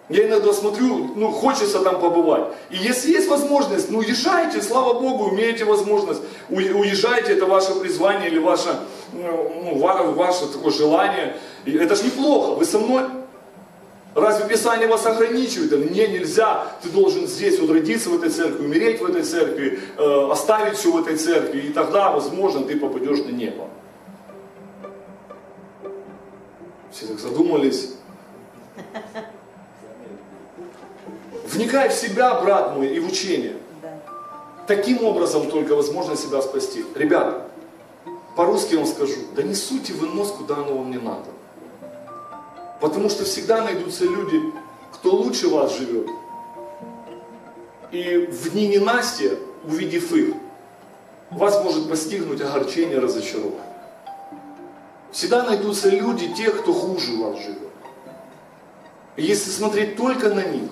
Я 0.09 0.27
иногда 0.27 0.51
смотрю, 0.51 1.11
ну, 1.15 1.31
хочется 1.31 1.79
там 1.79 1.99
побывать. 1.99 2.43
И 2.69 2.75
если 2.75 3.11
есть 3.11 3.29
возможность, 3.29 3.89
ну, 3.89 4.01
езжайте, 4.01 4.61
слава 4.61 4.99
Богу, 4.99 5.29
имеете 5.33 5.63
возможность. 5.63 6.21
Уезжайте, 6.49 7.33
это 7.33 7.45
ваше 7.45 7.73
призвание 7.75 8.29
или 8.29 8.37
ваше, 8.37 8.79
ну, 9.13 9.77
ваше 9.77 10.47
такое 10.47 10.71
желание. 10.71 11.37
Это 11.65 11.95
же 11.95 12.03
неплохо, 12.03 12.55
вы 12.55 12.65
со 12.65 12.79
мной. 12.79 13.03
Разве 14.13 14.47
Писание 14.47 14.87
вас 14.87 15.05
ограничивает? 15.05 15.91
Не, 15.91 16.07
нельзя. 16.07 16.67
Ты 16.83 16.89
должен 16.89 17.25
здесь 17.25 17.57
вот 17.59 17.71
родиться 17.71 18.09
в 18.09 18.15
этой 18.15 18.29
церкви, 18.29 18.65
умереть 18.65 19.01
в 19.01 19.05
этой 19.05 19.23
церкви, 19.23 19.79
э, 19.97 20.27
оставить 20.31 20.77
все 20.77 20.91
в 20.91 20.99
этой 20.99 21.17
церкви, 21.17 21.61
и 21.61 21.73
тогда, 21.73 22.11
возможно, 22.11 22.61
ты 22.61 22.77
попадешь 22.77 23.19
на 23.19 23.31
небо. 23.31 23.69
Все 26.93 27.07
так 27.07 27.19
задумались. 27.19 27.89
Вникай 31.45 31.89
в 31.89 31.93
себя, 31.93 32.39
брат 32.39 32.75
мой, 32.75 32.87
и 32.87 32.99
в 32.99 33.07
учение. 33.07 33.55
Таким 34.67 35.03
образом 35.03 35.49
только 35.49 35.75
возможно 35.75 36.15
себя 36.15 36.41
спасти. 36.41 36.85
Ребята, 36.95 37.47
по-русски 38.35 38.75
вам 38.75 38.85
скажу, 38.85 39.15
да 39.35 39.41
не 39.41 39.55
суйте 39.55 39.93
вы 39.93 40.07
нос, 40.07 40.31
куда 40.37 40.55
оно 40.57 40.77
вам 40.77 40.91
не 40.91 40.99
надо. 40.99 41.25
Потому 42.79 43.09
что 43.09 43.25
всегда 43.25 43.63
найдутся 43.63 44.05
люди, 44.05 44.39
кто 44.93 45.15
лучше 45.15 45.47
вас 45.47 45.75
живет. 45.75 46.07
И 47.91 48.27
в 48.31 48.51
дни 48.51 48.67
ненастья, 48.67 49.31
увидев 49.63 50.13
их, 50.13 50.35
вас 51.31 51.63
может 51.63 51.89
постигнуть 51.89 52.41
огорчение, 52.41 52.99
разочарование. 52.99 53.72
Всегда 55.13 55.43
найдутся 55.43 55.89
люди, 55.89 56.33
те, 56.33 56.49
кто 56.49 56.73
хуже 56.73 57.15
вас 57.17 57.37
живет. 57.37 57.59
Если 59.15 59.51
смотреть 59.51 59.95
только 59.95 60.29
на 60.29 60.43
них, 60.43 60.71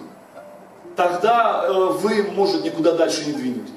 тогда 0.95 1.65
э, 1.67 1.71
вы, 1.71 2.23
может, 2.23 2.63
никуда 2.63 2.93
дальше 2.93 3.23
не 3.27 3.33
двинетесь. 3.33 3.69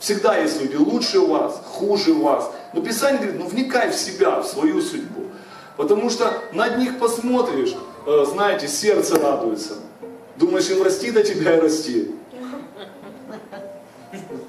Всегда 0.00 0.38
есть 0.38 0.62
люди 0.62 0.76
лучше 0.76 1.20
вас, 1.20 1.60
хуже 1.66 2.14
вас, 2.14 2.50
Но 2.72 2.80
Писание 2.80 3.20
говорит, 3.20 3.40
ну 3.40 3.46
вникай 3.48 3.90
в 3.90 3.94
себя, 3.94 4.40
в 4.40 4.46
свою 4.46 4.80
судьбу. 4.80 5.24
Потому 5.76 6.08
что 6.08 6.32
на 6.52 6.64
одних 6.64 6.98
посмотришь, 6.98 7.74
э, 8.06 8.24
знаете, 8.32 8.66
сердце 8.66 9.18
радуется. 9.18 9.74
Думаешь, 10.36 10.70
им 10.70 10.82
расти 10.82 11.10
до 11.10 11.22
тебя 11.22 11.58
и 11.58 11.60
расти. 11.60 12.14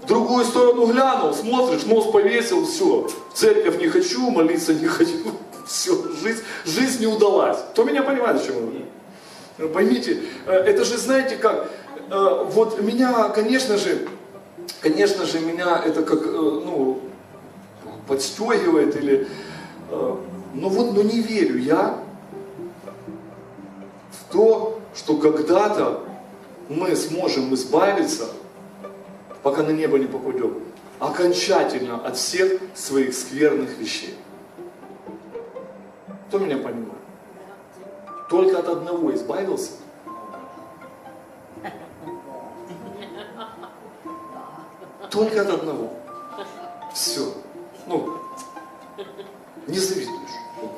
В 0.04 0.06
другую 0.08 0.46
сторону 0.46 0.86
глянул, 0.86 1.34
смотришь, 1.34 1.86
нос 1.86 2.10
повесил, 2.12 2.66
все. 2.66 3.10
В 3.34 3.38
церковь 3.38 3.78
не 3.78 3.90
хочу, 3.90 4.30
молиться 4.30 4.74
не 4.74 4.88
хочу. 4.88 5.34
Все, 5.70 5.94
жизнь, 6.24 6.42
жизнь 6.66 7.02
не 7.02 7.06
удалась. 7.06 7.60
Кто 7.72 7.84
меня 7.84 8.02
понимает, 8.02 8.42
о 8.42 8.44
чем 8.44 8.56
я 8.56 8.62
говорю? 8.62 9.72
Поймите, 9.72 10.24
э, 10.48 10.52
это 10.52 10.84
же, 10.84 10.98
знаете 10.98 11.36
как, 11.36 11.70
э, 12.10 12.46
вот 12.48 12.82
меня, 12.82 13.30
конечно 13.30 13.78
же, 13.78 14.08
конечно 14.82 15.28
же, 15.28 15.40
меня 15.42 15.80
это 15.86 16.02
как, 16.02 16.26
э, 16.26 16.32
ну, 16.32 17.02
подстегивает 18.08 18.96
или, 18.96 19.28
ну 19.92 20.70
вот, 20.70 20.96
ну 20.96 21.04
не 21.04 21.22
верю 21.22 21.60
я 21.60 22.00
в 24.12 24.34
то, 24.34 24.82
что 24.96 25.18
когда-то 25.18 26.04
мы 26.68 26.96
сможем 26.96 27.54
избавиться 27.54 28.26
пока 29.44 29.62
на 29.62 29.70
небо 29.70 30.00
не 30.00 30.08
попадем, 30.08 30.64
окончательно 30.98 32.04
от 32.04 32.18
всех 32.18 32.60
своих 32.74 33.14
скверных 33.14 33.78
вещей. 33.78 34.16
Кто 36.30 36.38
меня 36.38 36.58
понимает? 36.58 36.94
Только 38.30 38.60
от 38.60 38.68
одного 38.68 39.12
избавился. 39.16 39.72
Только 45.10 45.42
от 45.42 45.50
одного. 45.50 45.90
Все. 46.94 47.34
Ну, 47.88 48.20
не 49.66 49.80
завидуешь. 49.80 50.30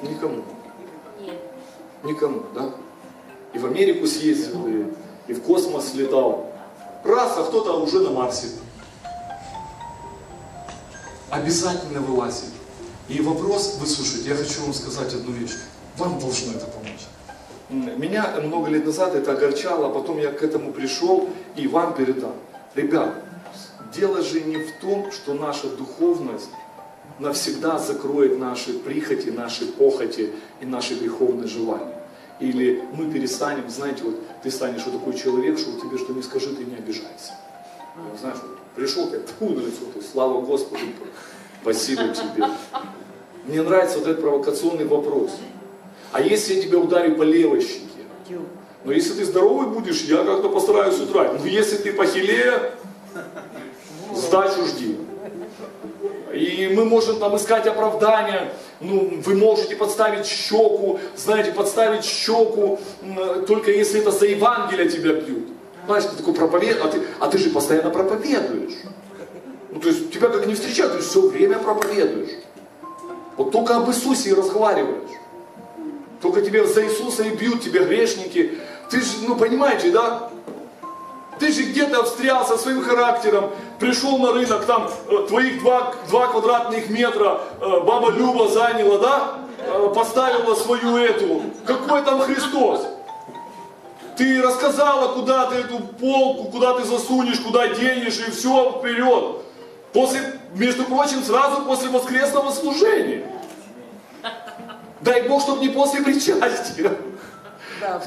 Никому. 0.03 0.43
Никому, 2.03 2.43
да? 2.55 2.69
И 3.51 3.59
в 3.59 3.65
Америку 3.65 4.07
съездил, 4.07 4.67
и, 4.67 4.85
и 5.27 5.33
в 5.33 5.43
космос 5.43 5.93
летал. 5.93 6.49
Раз, 7.03 7.37
а 7.37 7.43
кто-то 7.43 7.73
уже 7.81 7.99
на 7.99 8.11
Марсе. 8.11 8.47
Обязательно 11.29 11.99
вылазит. 11.99 12.60
И 13.11 13.19
вопрос, 13.19 13.77
вы 13.77 13.87
слушайте, 13.87 14.29
я 14.29 14.35
хочу 14.35 14.61
вам 14.61 14.73
сказать 14.73 15.13
одну 15.13 15.33
вещь. 15.33 15.57
Вам 15.97 16.17
должно 16.17 16.53
это 16.53 16.65
помочь. 16.65 17.97
Меня 17.97 18.39
много 18.41 18.69
лет 18.69 18.85
назад 18.85 19.15
это 19.15 19.33
огорчало, 19.33 19.87
а 19.87 19.89
потом 19.89 20.17
я 20.17 20.31
к 20.31 20.41
этому 20.41 20.71
пришел 20.71 21.27
и 21.57 21.67
вам 21.67 21.93
передам. 21.93 22.33
Ребят, 22.73 23.13
дело 23.93 24.21
же 24.21 24.39
не 24.39 24.55
в 24.55 24.79
том, 24.79 25.11
что 25.11 25.33
наша 25.33 25.67
духовность 25.67 26.51
навсегда 27.19 27.79
закроет 27.79 28.39
наши 28.39 28.79
прихоти, 28.79 29.27
наши 29.27 29.65
похоти 29.65 30.31
и 30.61 30.65
наши 30.65 30.95
греховные 30.95 31.49
желания. 31.49 32.01
Или 32.39 32.81
мы 32.93 33.11
перестанем, 33.11 33.69
знаете, 33.69 34.03
вот 34.03 34.21
ты 34.41 34.49
станешь 34.49 34.85
вот 34.85 34.99
такой 34.99 35.17
человек, 35.17 35.59
что 35.59 35.77
тебе 35.81 35.97
что 35.97 36.13
не 36.13 36.23
скажи, 36.23 36.55
ты 36.55 36.63
не 36.63 36.75
обижайся. 36.75 37.33
Знаешь, 38.21 38.37
вот, 38.41 38.57
пришел 38.73 39.09
ты, 39.09 39.19
фу, 39.19 39.49
на 39.49 39.59
лицо, 39.59 39.81
ты, 39.93 40.01
слава 40.01 40.41
Господу, 40.41 40.81
спасибо 41.61 42.07
тебе. 42.09 42.47
Мне 43.51 43.63
нравится 43.63 43.97
вот 43.99 44.07
этот 44.07 44.21
провокационный 44.21 44.85
вопрос. 44.85 45.31
А 46.13 46.21
если 46.21 46.53
я 46.53 46.61
тебя 46.61 46.77
ударю 46.77 47.17
по 47.17 47.23
левой 47.23 47.59
щеке? 47.59 48.39
Но 48.85 48.93
если 48.93 49.13
ты 49.13 49.25
здоровый 49.25 49.67
будешь, 49.67 50.03
я 50.03 50.23
как-то 50.23 50.47
постараюсь 50.47 50.97
удрать. 51.01 51.33
Но 51.37 51.45
если 51.45 51.75
ты 51.75 51.91
похилее, 51.91 52.71
сдачу 54.15 54.65
жди. 54.67 54.95
И 56.33 56.71
мы 56.73 56.85
можем 56.85 57.19
там 57.19 57.35
искать 57.35 57.67
оправдания, 57.67 58.53
ну, 58.79 59.21
вы 59.21 59.35
можете 59.35 59.75
подставить 59.75 60.25
щеку, 60.25 61.01
знаете, 61.17 61.51
подставить 61.51 62.05
щеку, 62.05 62.79
только 63.47 63.71
если 63.71 63.99
это 63.99 64.11
за 64.11 64.27
Евангелие 64.27 64.87
тебя 64.87 65.11
бьют. 65.11 65.49
Знаешь, 65.87 66.05
ты 66.05 66.15
такой 66.15 66.35
проповед, 66.35 66.77
а 66.81 66.87
ты, 66.87 67.01
а 67.19 67.27
ты 67.27 67.37
же 67.37 67.49
постоянно 67.49 67.89
проповедуешь. 67.89 68.77
Ну, 69.71 69.81
то 69.81 69.89
есть 69.89 70.13
тебя 70.13 70.29
как 70.29 70.47
не 70.47 70.53
встречают, 70.53 70.93
ты 70.93 70.99
все 70.99 71.19
время 71.27 71.59
проповедуешь. 71.59 72.29
Вот 73.37 73.51
только 73.51 73.77
об 73.77 73.89
Иисусе 73.89 74.29
и 74.29 74.33
разговариваешь. 74.33 75.09
Только 76.21 76.41
тебе 76.41 76.65
за 76.65 76.85
Иисуса 76.85 77.23
и 77.23 77.35
бьют 77.35 77.61
тебя 77.61 77.83
грешники. 77.83 78.59
Ты 78.89 79.01
же, 79.01 79.07
ну 79.27 79.35
понимаете, 79.35 79.91
да? 79.91 80.29
Ты 81.39 81.51
же 81.51 81.63
где-то 81.63 82.03
встрял 82.03 82.45
со 82.45 82.57
своим 82.57 82.83
характером, 82.83 83.49
пришел 83.79 84.19
на 84.19 84.31
рынок, 84.31 84.65
там 84.65 84.91
э, 85.09 85.25
твоих 85.27 85.59
два, 85.61 85.95
два 86.07 86.27
квадратных 86.27 86.89
метра 86.89 87.41
э, 87.59 87.79
баба 87.79 88.11
Люба 88.11 88.47
заняла, 88.47 88.97
да? 88.99 89.39
Э, 89.65 89.91
поставила 89.95 90.53
свою 90.53 90.97
эту. 90.97 91.41
Какой 91.65 92.03
там 92.03 92.21
Христос? 92.21 92.85
Ты 94.17 94.39
рассказала, 94.39 95.13
куда 95.13 95.47
ты 95.47 95.55
эту 95.55 95.79
полку, 95.79 96.51
куда 96.51 96.73
ты 96.73 96.83
засунешь, 96.83 97.39
куда 97.39 97.69
денешь, 97.69 98.19
и 98.19 98.29
все 98.29 98.77
вперед. 98.77 99.37
После, 99.93 100.39
между 100.53 100.85
прочим, 100.85 101.23
сразу 101.23 101.63
после 101.63 101.89
воскресного 101.89 102.51
служения. 102.51 103.25
Дай 105.01 105.27
Бог, 105.27 105.41
чтобы 105.41 105.61
не 105.61 105.69
после 105.69 106.01
причастия. 106.01 106.91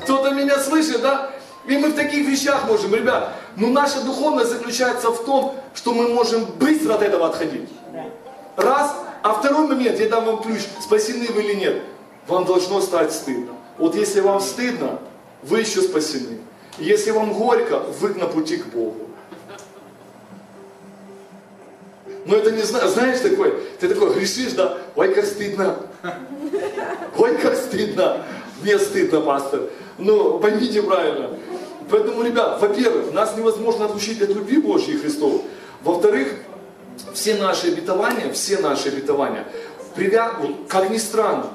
Кто-то 0.03 0.31
меня 0.31 0.59
слышит, 0.59 1.03
да? 1.03 1.31
И 1.67 1.77
мы 1.77 1.89
в 1.89 1.95
таких 1.95 2.27
вещах 2.27 2.67
можем, 2.67 2.95
ребят, 2.95 3.33
но 3.57 3.69
наша 3.69 4.03
духовность 4.03 4.51
заключается 4.51 5.11
в 5.11 5.25
том, 5.25 5.57
что 5.75 5.95
мы 5.95 6.09
можем 6.09 6.45
быстро 6.45 6.95
от 6.95 7.03
этого 7.03 7.27
отходить. 7.29 7.69
Раз. 8.57 8.95
А 9.23 9.33
второй 9.33 9.67
момент, 9.67 9.99
я 9.99 10.09
дам 10.11 10.27
вам 10.27 10.43
ключ, 10.43 10.61
спасены 10.83 11.27
вы 11.33 11.43
или 11.43 11.55
нет. 11.55 11.83
Вам 12.29 12.45
должно 12.45 12.83
стать 12.83 13.13
стыдно. 13.13 13.55
Вот 13.79 13.95
если 13.95 14.21
вам 14.21 14.41
стыдно, 14.41 14.99
вы 15.43 15.61
еще 15.61 15.81
спасены. 15.81 16.41
Если 16.79 17.11
вам 17.11 17.33
горько, 17.33 17.79
вы 18.01 18.15
на 18.15 18.27
пути 18.27 18.59
к 18.59 18.67
Богу. 18.67 19.09
Но 22.27 22.37
это 22.37 22.51
не 22.53 22.63
знаешь 22.63 23.21
такой, 23.21 23.55
ты 23.79 23.89
такой 23.89 24.15
грешишь, 24.15 24.53
да, 24.53 24.79
ой, 24.97 25.15
как 25.15 25.27
стыдно. 25.27 25.77
Ой, 27.19 27.37
как 27.37 27.55
стыдно. 27.55 28.25
Мне 28.63 28.79
стыдно, 28.79 29.21
пастор. 29.21 29.63
Ну, 29.99 30.39
поймите 30.39 30.83
правильно. 30.83 31.31
Поэтому, 31.91 32.23
ребят, 32.23 32.61
во-первых, 32.61 33.13
нас 33.13 33.37
невозможно 33.37 33.85
отучить 33.85 34.23
от 34.23 34.31
любви 34.31 34.59
Божьей 34.59 34.97
Христовой. 34.97 35.43
Во-вторых, 35.83 36.35
все 37.13 37.37
наши 37.37 37.69
обетования, 37.69 38.33
все 38.33 38.59
наши 38.59 38.89
обетования, 38.89 39.47
привя... 39.95 40.33
как 40.69 40.91
ни 40.91 40.97
странно, 40.97 41.51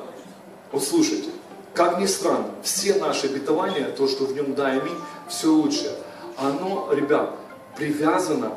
вот 0.71 0.83
слушайте, 0.83 1.29
как 1.73 1.99
ни 1.99 2.05
странно, 2.05 2.45
все 2.61 2.93
наши 2.95 3.27
обетования, 3.27 3.89
то, 3.89 4.07
что 4.07 4.25
в 4.25 4.33
нем 4.33 4.53
да, 4.53 4.67
аминь, 4.67 4.95
все 5.27 5.47
лучшее, 5.47 5.91
оно, 6.37 6.89
ребят, 6.91 7.31
привязано 7.75 8.53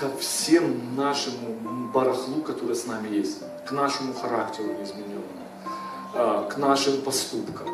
ко 0.00 0.08
всем 0.18 0.96
нашему 0.96 1.90
барахлу, 1.92 2.42
который 2.42 2.74
с 2.74 2.86
нами 2.86 3.14
есть, 3.14 3.38
к 3.66 3.72
нашему 3.72 4.14
характеру 4.14 4.68
измененному, 4.82 5.24
а, 6.14 6.48
к 6.48 6.56
нашим 6.56 7.02
поступкам 7.02 7.68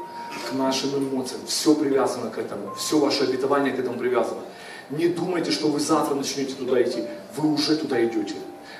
к 0.48 0.52
нашим 0.52 0.96
эмоциям. 0.96 1.40
Все 1.46 1.74
привязано 1.74 2.30
к 2.30 2.38
этому. 2.38 2.74
Все 2.74 2.98
ваше 2.98 3.24
обетование 3.24 3.72
к 3.72 3.78
этому 3.78 3.98
привязано. 3.98 4.40
Не 4.90 5.08
думайте, 5.08 5.50
что 5.50 5.68
вы 5.68 5.80
завтра 5.80 6.14
начнете 6.14 6.54
туда 6.54 6.80
идти. 6.82 7.04
Вы 7.36 7.52
уже 7.52 7.76
туда 7.76 8.02
идете. 8.04 8.34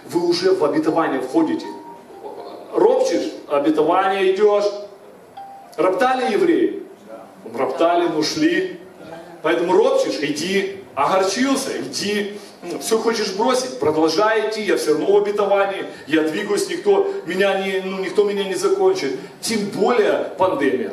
Вы 0.09 0.27
уже 0.27 0.55
в 0.55 0.65
обетование 0.65 1.21
входите. 1.21 1.67
Ропчешь, 2.73 3.33
обетование 3.49 4.35
идешь. 4.35 4.71
Роптали 5.77 6.33
евреи? 6.33 6.85
Роптали, 7.55 8.09
но 8.09 8.23
шли. 8.23 8.81
Поэтому 9.43 9.73
ропчешь, 9.73 10.19
иди. 10.21 10.76
Огорчился, 10.97 11.73
иди. 11.79 12.39
Все 12.81 12.99
хочешь 12.99 13.35
бросить, 13.35 13.79
продолжай 13.79 14.49
идти, 14.49 14.63
я 14.63 14.79
все 14.79 14.93
равно 14.93 15.13
в 15.13 15.17
обетовании, 15.23 15.85
я 16.07 16.23
двигаюсь, 16.23 16.69
никто 16.69 17.13
меня 17.27 17.63
не, 17.63 17.81
ну, 17.83 17.99
никто 17.99 18.25
меня 18.25 18.45
не 18.45 18.55
закончит. 18.55 19.19
Тем 19.43 19.67
более 19.67 20.33
пандемия 20.39 20.93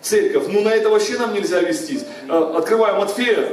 церковь. 0.00 0.44
Ну 0.48 0.62
на 0.62 0.70
это 0.70 0.88
вообще 0.88 1.18
нам 1.18 1.34
нельзя 1.34 1.60
вестись. 1.60 2.04
Э, 2.26 2.54
открываем 2.56 2.96
Матфея, 2.96 3.52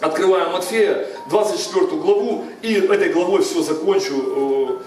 открываем 0.00 0.52
Матфея, 0.52 1.06
24 1.30 1.86
главу, 1.86 2.44
и 2.60 2.74
этой 2.74 3.10
главой 3.10 3.42
все 3.42 3.62
закончу. 3.62 4.12
Э, 4.14 4.82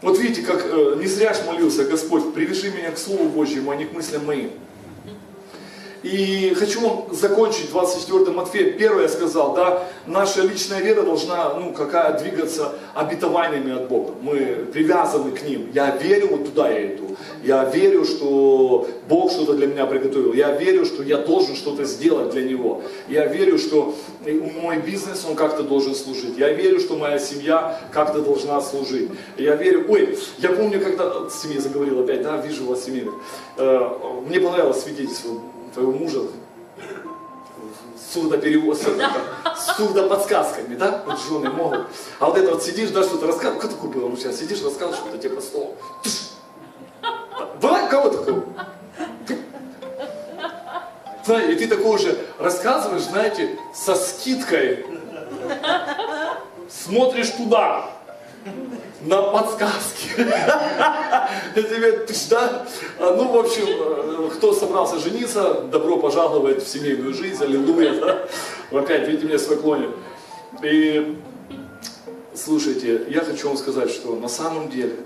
вот 0.00 0.18
видите, 0.18 0.46
как 0.46 0.64
э, 0.64 0.96
не 0.98 1.06
зря 1.06 1.34
ж 1.34 1.38
молился 1.46 1.84
Господь, 1.84 2.32
привяжи 2.32 2.70
меня 2.70 2.90
к 2.90 2.98
Слову 2.98 3.24
Божьему, 3.24 3.70
а 3.70 3.76
не 3.76 3.84
к 3.84 3.92
мыслям 3.92 4.24
моим. 4.24 4.50
И 6.06 6.54
хочу 6.54 6.80
вам 6.82 7.06
закончить 7.10 7.70
24 7.70 8.30
Матфея. 8.30 8.70
Первое 8.74 9.02
я 9.02 9.08
сказал, 9.08 9.54
да, 9.54 9.82
наша 10.06 10.42
личная 10.42 10.80
вера 10.80 11.02
должна, 11.02 11.54
ну, 11.54 11.72
какая 11.72 12.16
двигаться 12.16 12.74
обетованиями 12.94 13.74
от 13.74 13.88
Бога. 13.88 14.14
Мы 14.22 14.66
привязаны 14.72 15.32
к 15.32 15.42
ним. 15.42 15.68
Я 15.74 15.96
верю, 15.96 16.28
вот 16.28 16.44
туда 16.44 16.70
я 16.70 16.94
иду. 16.94 17.16
Я 17.42 17.64
верю, 17.64 18.04
что 18.04 18.86
Бог 19.08 19.32
что-то 19.32 19.54
для 19.54 19.66
меня 19.66 19.84
приготовил. 19.86 20.32
Я 20.32 20.52
верю, 20.52 20.84
что 20.84 21.02
я 21.02 21.16
должен 21.16 21.56
что-то 21.56 21.82
сделать 21.82 22.30
для 22.30 22.44
Него. 22.44 22.82
Я 23.08 23.26
верю, 23.26 23.58
что 23.58 23.92
мой 24.62 24.78
бизнес, 24.78 25.26
он 25.28 25.34
как-то 25.34 25.64
должен 25.64 25.96
служить. 25.96 26.38
Я 26.38 26.52
верю, 26.52 26.78
что 26.78 26.94
моя 26.94 27.18
семья 27.18 27.80
как-то 27.90 28.20
должна 28.20 28.60
служить. 28.60 29.10
Я 29.36 29.56
верю, 29.56 29.84
ой, 29.88 30.16
я 30.38 30.50
помню, 30.50 30.80
когда 30.80 31.28
с 31.28 31.42
семьей 31.42 31.58
заговорил 31.58 32.00
опять, 32.00 32.22
да, 32.22 32.36
вижу 32.36 32.64
вас 32.64 32.84
семейных. 32.84 33.14
Э, 33.56 33.88
мне 34.28 34.38
понравилось 34.38 34.84
свидетельство 34.84 35.32
твоего 35.76 35.92
мужа 35.92 36.20
сурдоперевод, 38.12 38.78
с 38.78 39.76
сурдоподсказками, 39.76 40.74
да, 40.74 41.02
вот 41.04 41.20
жены 41.20 41.50
могут. 41.50 41.86
А 42.18 42.26
вот 42.26 42.38
это 42.38 42.52
вот 42.52 42.62
сидишь, 42.62 42.90
да, 42.90 43.02
что-то 43.02 43.26
рассказываешь, 43.26 43.62
как 43.62 43.70
такое 43.72 44.08
ну 44.08 44.16
сейчас 44.16 44.38
сидишь, 44.38 44.62
рассказываешь 44.64 45.00
что-то 45.00 45.18
тебе 45.18 45.34
по 45.34 45.42
столу. 45.42 45.76
Была 47.60 47.88
кого 47.88 48.08
такого? 48.08 48.44
И 51.28 51.54
ты 51.56 51.68
такое 51.68 51.92
уже 51.92 52.18
рассказываешь, 52.38 53.02
знаете, 53.02 53.58
со 53.74 53.96
скидкой. 53.96 54.86
Смотришь 56.70 57.30
туда, 57.30 57.90
на 59.02 59.22
подсказки. 59.22 60.10
Да? 62.30 62.66
Ну, 62.98 63.32
в 63.32 63.36
общем, 63.36 63.64
э, 63.68 64.30
кто 64.34 64.52
собрался 64.52 64.98
жениться, 64.98 65.62
добро 65.62 65.98
пожаловать 65.98 66.62
в 66.64 66.68
семейную 66.68 67.14
жизнь, 67.14 67.42
аллилуйя, 67.42 68.00
да? 68.00 68.78
Опять, 68.78 69.08
видите, 69.08 69.26
меня 69.26 69.38
свой 69.38 69.58
клонит. 69.58 69.90
И 70.62 71.18
слушайте, 72.34 73.06
я 73.08 73.20
хочу 73.20 73.48
вам 73.48 73.56
сказать, 73.56 73.90
что 73.90 74.16
на 74.16 74.28
самом 74.28 74.68
деле 74.68 74.96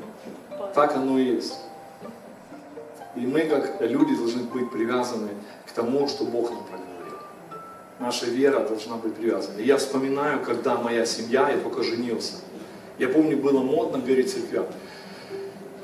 так 0.75 0.97
оно 0.97 1.19
и 1.19 1.25
есть. 1.25 1.55
И 3.17 3.21
мы, 3.21 3.43
как 3.43 3.81
люди, 3.81 4.17
должны 4.17 4.45
быть 4.45 4.71
привязаны 4.71 5.31
к 5.67 5.73
тому, 5.73 6.09
что 6.09 6.25
Бог 6.25 6.51
нам 6.51 6.65
проговорил. 6.65 7.19
Наша 7.99 8.27
вера 8.27 8.61
должна 8.61 8.97
быть 8.97 9.15
привязана. 9.15 9.59
И 9.59 9.67
я 9.67 9.77
вспоминаю, 9.77 10.41
когда 10.45 10.77
моя 10.77 11.05
семья, 11.05 11.51
я 11.51 11.59
только 11.59 11.83
женился– 11.83 12.35
я 13.01 13.09
помню, 13.09 13.39
было 13.39 13.61
модно 13.61 13.99
говорить 13.99 14.31
церквям. 14.31 14.67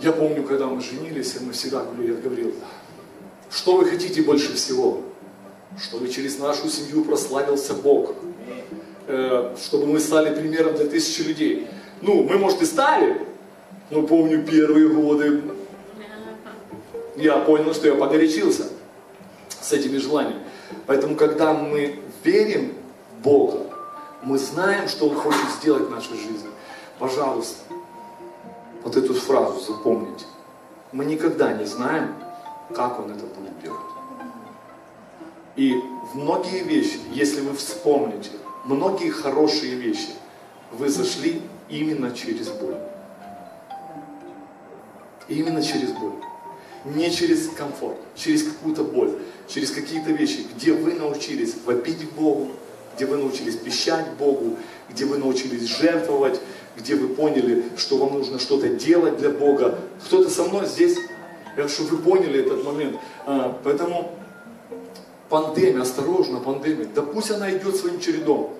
Я 0.02 0.12
помню, 0.12 0.42
когда 0.42 0.66
мы 0.66 0.82
женились, 0.82 1.34
мы 1.40 1.52
всегда 1.52 1.82
говорили, 1.82 2.12
я 2.12 2.20
говорил, 2.20 2.54
что 3.50 3.78
вы 3.78 3.86
хотите 3.86 4.20
больше 4.20 4.52
всего? 4.54 5.00
Чтобы 5.80 6.10
через 6.10 6.38
нашу 6.38 6.68
семью 6.68 7.04
прославился 7.04 7.72
Бог. 7.72 8.14
Э, 9.08 9.56
чтобы 9.58 9.86
мы 9.86 9.98
стали 9.98 10.34
примером 10.34 10.74
для 10.76 10.86
тысячи 10.86 11.22
людей. 11.22 11.68
Ну, 12.02 12.22
мы, 12.24 12.36
может, 12.36 12.60
и 12.60 12.66
стали, 12.66 13.26
но 13.90 14.02
помню 14.02 14.44
первые 14.44 14.88
годы. 14.88 15.40
Я 17.16 17.38
понял, 17.38 17.72
что 17.72 17.88
я 17.88 17.94
погорячился 17.94 18.68
с 19.48 19.72
этими 19.72 19.96
желаниями. 19.96 20.42
Поэтому, 20.86 21.16
когда 21.16 21.54
мы 21.54 21.98
верим 22.22 22.74
Бога, 23.22 23.60
мы 24.22 24.36
знаем, 24.36 24.86
что 24.88 25.08
Он 25.08 25.14
хочет 25.14 25.48
сделать 25.58 25.84
в 25.84 25.90
нашей 25.90 26.18
жизни 26.18 26.50
пожалуйста, 26.98 27.62
вот 28.82 28.96
эту 28.96 29.14
фразу 29.14 29.60
запомните. 29.60 30.24
Мы 30.92 31.04
никогда 31.04 31.52
не 31.52 31.64
знаем, 31.64 32.14
как 32.74 32.98
он 32.98 33.10
это 33.12 33.26
будет 33.26 33.60
делать. 33.60 33.80
И 35.56 35.74
многие 36.14 36.62
вещи, 36.62 36.98
если 37.12 37.40
вы 37.40 37.56
вспомните, 37.56 38.30
многие 38.64 39.10
хорошие 39.10 39.74
вещи, 39.74 40.10
вы 40.72 40.88
зашли 40.88 41.42
именно 41.68 42.10
через 42.12 42.48
боль. 42.48 42.76
Именно 45.28 45.62
через 45.62 45.90
боль. 45.92 46.12
Не 46.84 47.10
через 47.10 47.48
комфорт, 47.48 47.96
через 48.14 48.44
какую-то 48.44 48.84
боль, 48.84 49.18
через 49.48 49.72
какие-то 49.72 50.12
вещи, 50.12 50.46
где 50.54 50.72
вы 50.72 50.94
научились 50.94 51.54
вопить 51.64 52.08
Богу, 52.12 52.50
где 52.94 53.06
вы 53.06 53.16
научились 53.16 53.56
пищать 53.56 54.06
Богу, 54.18 54.56
где 54.88 55.04
вы 55.04 55.18
научились 55.18 55.64
жертвовать, 55.64 56.40
где 56.76 56.94
вы 56.94 57.08
поняли, 57.08 57.64
что 57.76 57.96
вам 57.96 58.14
нужно 58.14 58.38
что-то 58.38 58.68
делать 58.68 59.16
для 59.18 59.30
Бога. 59.30 59.78
Кто-то 60.06 60.30
со 60.30 60.44
мной 60.44 60.66
здесь, 60.66 60.96
я 61.56 61.68
чтобы 61.68 61.90
вы 61.90 61.98
поняли 61.98 62.40
этот 62.40 62.64
момент. 62.64 62.96
А, 63.24 63.58
поэтому 63.64 64.12
пандемия, 65.28 65.82
осторожно, 65.82 66.40
пандемия, 66.40 66.86
да 66.94 67.02
пусть 67.02 67.30
она 67.30 67.50
идет 67.50 67.76
своим 67.76 68.00
чередом. 68.00 68.54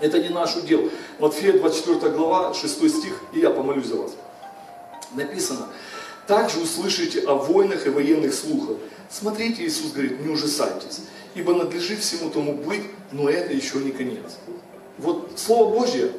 Это 0.00 0.20
не 0.20 0.28
наш 0.28 0.56
удел. 0.56 0.90
Матфея 1.18 1.58
24 1.58 2.12
глава, 2.12 2.54
6 2.54 2.90
стих, 2.90 3.20
и 3.32 3.40
я 3.40 3.50
помолюсь 3.50 3.86
за 3.86 3.96
вас. 3.96 4.12
Написано, 5.14 5.66
также 6.26 6.60
услышите 6.60 7.20
о 7.20 7.34
войнах 7.34 7.86
и 7.86 7.90
военных 7.90 8.34
слухах. 8.34 8.76
Смотрите, 9.10 9.64
Иисус 9.64 9.92
говорит, 9.92 10.20
не 10.20 10.28
ужасайтесь, 10.28 11.00
ибо 11.34 11.54
надлежит 11.54 12.00
всему 12.00 12.30
тому 12.30 12.52
быть, 12.52 12.82
но 13.10 13.28
это 13.28 13.52
еще 13.54 13.78
не 13.78 13.90
конец. 13.90 14.36
Вот 14.98 15.32
Слово 15.36 15.72
Божье, 15.72 16.12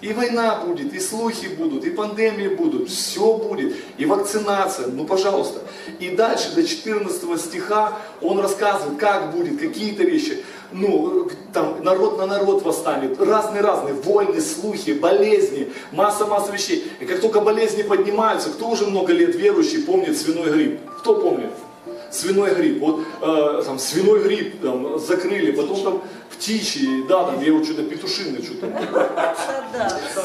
и 0.00 0.12
война 0.12 0.62
будет, 0.64 0.94
и 0.94 1.00
слухи 1.00 1.48
будут, 1.48 1.84
и 1.84 1.90
пандемии 1.90 2.48
будут, 2.48 2.88
все 2.88 3.34
будет, 3.34 3.74
и 3.96 4.04
вакцинация, 4.04 4.86
ну 4.86 5.04
пожалуйста. 5.04 5.60
И 5.98 6.10
дальше 6.10 6.54
до 6.54 6.64
14 6.64 7.40
стиха 7.40 7.98
он 8.22 8.38
рассказывает, 8.38 8.98
как 8.98 9.32
будет, 9.32 9.60
какие-то 9.60 10.04
вещи. 10.04 10.44
Ну, 10.70 11.28
там 11.52 11.82
народ 11.82 12.18
на 12.18 12.26
народ 12.26 12.62
восстанет, 12.62 13.20
разные-разные, 13.20 13.94
войны, 13.94 14.40
слухи, 14.40 14.92
болезни, 14.92 15.72
масса-масса 15.92 16.52
вещей. 16.52 16.92
И 17.00 17.06
как 17.06 17.20
только 17.20 17.40
болезни 17.40 17.82
поднимаются, 17.82 18.50
кто 18.50 18.68
уже 18.68 18.86
много 18.86 19.12
лет 19.12 19.34
верующий 19.34 19.82
помнит 19.82 20.16
свиной 20.16 20.50
грипп? 20.50 20.80
Кто 21.00 21.14
помнит? 21.14 21.50
свиной 22.10 22.54
грипп. 22.54 22.80
Вот 22.80 23.04
э, 23.20 23.62
там 23.64 23.78
свиной 23.78 24.22
грипп 24.22 24.62
там, 24.62 24.98
закрыли, 24.98 25.52
потом 25.52 25.82
там 25.82 26.02
птичий, 26.38 27.02
да, 27.08 27.24
там 27.24 27.42
я 27.42 27.52
вот 27.52 27.64
что-то 27.64 27.82
петушиный 27.82 28.42
что-то. 28.42 28.66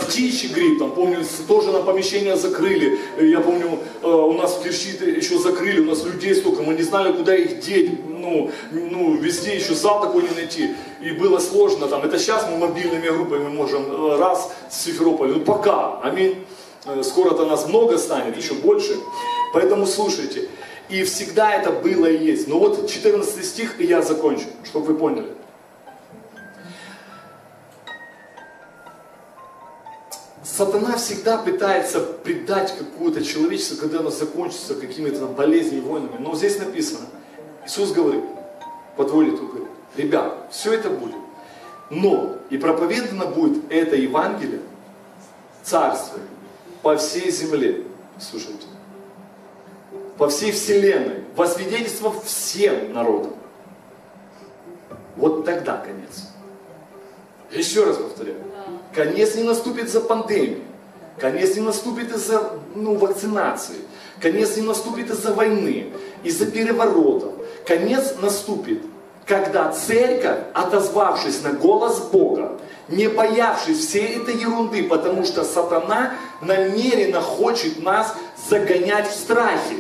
Птичий 0.08 0.50
грипп, 0.50 0.80
там 0.80 0.92
помню, 0.92 1.26
тоже 1.48 1.72
на 1.72 1.82
помещение 1.82 2.36
закрыли. 2.38 3.00
Я 3.20 3.40
помню, 3.40 3.80
э, 4.02 4.08
у 4.08 4.34
нас 4.34 4.54
в 4.54 4.64
Кирщи 4.64 4.96
еще 5.04 5.40
закрыли, 5.40 5.82
у 5.82 5.86
нас 5.86 6.04
людей 6.06 6.36
столько, 6.36 6.62
мы 6.62 6.76
не 6.76 6.84
знали, 6.84 7.12
куда 7.14 7.36
их 7.36 7.60
деть. 7.60 7.92
Ну, 8.08 8.52
ну, 8.72 9.16
везде 9.18 9.56
еще 9.56 9.74
зал 9.74 10.02
такой 10.02 10.24
не 10.24 10.30
найти. 10.30 10.76
И 11.02 11.12
было 11.12 11.40
сложно 11.40 11.88
там. 11.88 12.04
Это 12.04 12.18
сейчас 12.18 12.48
мы 12.50 12.58
мобильными 12.58 13.10
группами 13.10 13.50
можем 13.50 13.84
э, 13.84 14.18
раз 14.18 14.52
с 14.70 14.84
Симферополя. 14.84 15.34
Ну 15.34 15.40
пока. 15.42 16.00
Аминь. 16.04 16.46
Э, 16.86 17.02
скоро-то 17.04 17.46
нас 17.46 17.68
много 17.68 17.98
станет, 17.98 18.38
еще 18.38 18.54
больше. 18.54 18.96
Поэтому 19.54 19.86
слушайте. 19.86 20.48
И 20.90 21.04
всегда 21.04 21.54
это 21.56 21.72
было 21.72 22.06
и 22.06 22.24
есть. 22.24 22.48
Но 22.48 22.60
вот 22.60 22.90
14 22.90 23.44
стих, 23.44 23.80
и 23.80 23.86
я 23.86 24.02
закончу, 24.02 24.46
чтобы 24.64 24.86
вы 24.88 24.96
поняли. 24.96 25.28
Сатана 30.56 30.98
всегда 30.98 31.40
пытается 31.40 32.00
предать 32.00 32.78
какое-то 32.78 33.24
человечество, 33.24 33.78
когда 33.78 34.00
оно 34.00 34.12
закончится 34.12 34.76
какими-то 34.76 35.26
болезнями, 35.26 35.80
войнами. 35.80 36.18
Но 36.20 36.36
здесь 36.36 36.60
написано, 36.60 37.08
Иисус 37.66 37.92
говорит, 37.92 38.24
подводит, 38.96 39.40
он 39.40 39.48
говорит, 39.48 39.68
ребят, 39.96 40.50
все 40.52 40.74
это 40.74 40.92
будет. 40.92 41.16
Но 41.90 42.38
и 42.52 42.58
проповедано 42.58 43.26
будет 43.26 43.72
это 43.72 43.96
Евангелие, 43.96 44.62
Царство 45.64 46.20
по 46.84 46.98
всей 46.98 47.32
земле. 47.32 47.86
Слушайте 48.20 48.68
по 50.18 50.30
всей 50.30 50.52
вселенной, 50.52 51.24
во 51.36 51.48
свидетельство 51.48 52.14
всем 52.22 52.94
народам. 52.94 53.34
Вот 55.16 55.46
тогда 55.46 55.78
конец. 55.78 56.30
Еще 57.52 57.84
раз 57.84 57.98
повторяю. 57.98 58.53
Конец 58.94 59.36
не 59.36 59.44
наступит 59.44 59.90
за 59.90 60.02
пандемией. 60.02 60.64
Конец 61.20 61.56
не 61.56 61.62
наступит 61.62 62.14
из-за 62.16 62.52
ну, 62.76 62.96
вакцинации. 62.96 63.76
Конец 64.20 64.56
не 64.56 64.64
наступит 64.64 65.10
из-за 65.10 65.34
войны, 65.34 65.88
из-за 66.24 66.46
переворотов. 66.46 67.34
Конец 67.68 68.16
наступит, 68.22 68.82
когда 69.26 69.72
церковь, 69.72 70.40
отозвавшись 70.54 71.42
на 71.44 71.54
голос 71.54 72.00
Бога, 72.00 72.60
не 72.90 73.08
боявшись 73.08 73.80
всей 73.80 74.18
этой 74.18 74.36
ерунды, 74.36 74.84
потому 74.84 75.24
что 75.24 75.44
сатана 75.44 76.14
намеренно 76.42 77.22
хочет 77.22 77.82
нас 77.82 78.14
загонять 78.50 79.10
в 79.10 79.16
страхе 79.16 79.78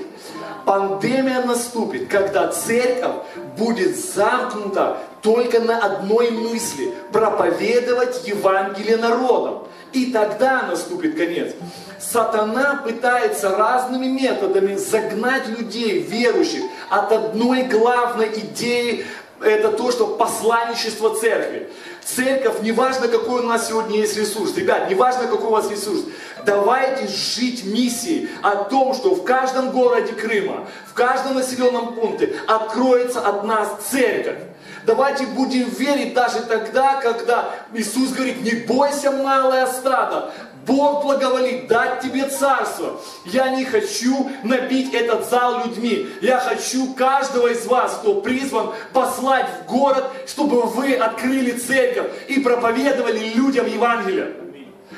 пандемия 0.65 1.41
наступит, 1.43 2.08
когда 2.08 2.47
церковь 2.47 3.15
будет 3.58 3.97
замкнута 3.97 4.97
только 5.21 5.60
на 5.60 5.80
одной 5.80 6.32
мысли– 6.32 6.93
проповедовать 7.12 8.27
Евангелие 8.27 8.98
народам. 8.98 9.67
И 9.94 10.12
тогда 10.12 10.63
наступит 10.63 11.15
конец. 11.15 11.54
Сатана 12.00 12.81
пытается 12.83 13.56
разными 13.56 14.08
методами 14.08 14.75
загнать 14.75 15.48
людей, 15.48 16.00
верующих, 16.00 16.63
от 16.90 17.12
одной 17.12 17.63
главной 17.63 18.29
идеи 18.29 19.06
это 19.44 19.71
то, 19.71 19.92
что 19.92 20.08
посланничество 20.08 21.15
церкви. 21.15 21.69
Церковь, 22.04 22.62
неважно 22.62 23.08
какой 23.08 23.42
у 23.42 23.48
нас 23.48 23.67
сегодня 23.67 24.00
есть 24.00 24.17
ресурс, 24.17 24.56
ребят, 24.56 24.90
неважно 24.90 25.27
какой 25.27 25.48
у 25.48 25.52
вас 25.52 25.69
ресурс, 25.69 26.02
давайте 26.46 27.08
жить 27.08 27.65
миссией 27.65 28.29
о 28.41 28.56
том, 28.65 28.94
что 28.94 29.15
в 29.15 29.23
каждом 29.23 29.71
городе 29.71 30.13
Крыма, 30.13 30.67
в 30.89 30.94
каждом 30.94 31.35
населенном 31.35 31.94
пункте 31.94 32.35
откроется 32.48 33.21
от 33.21 33.44
нас 33.44 33.69
церковь. 33.89 34.39
Давайте 34.85 35.25
будем 35.25 35.69
верить 35.69 36.13
даже 36.13 36.41
тогда, 36.41 36.96
когда 37.02 37.52
Иисус 37.73 38.12
говорит, 38.12 38.41
не 38.44 38.52
бойся, 38.65 39.12
малое 39.12 39.65
стадо, 39.67 40.33
Бог 40.65 41.04
благоволит 41.04 41.67
дать 41.67 42.02
тебе 42.02 42.27
царство. 42.27 43.00
Я 43.25 43.50
не 43.50 43.65
хочу 43.65 44.31
набить 44.44 44.94
этот 44.94 45.29
зал 45.29 45.65
людьми. 45.65 46.08
Я 46.21 46.39
хочу 46.39 46.94
каждого 46.94 47.48
из 47.48 47.65
вас, 47.65 47.98
кто 48.02 48.21
призван, 48.21 48.71
послать 48.94 49.48
в 49.62 49.69
город, 49.69 50.06
чтобы 50.25 50.62
вы 50.62 50.96
открыли 50.96 51.52
церковь 51.52 52.08
и 52.29 52.39
проповедовали 52.39 53.29
людям 53.35 53.67
Евангелие. 53.67 54.42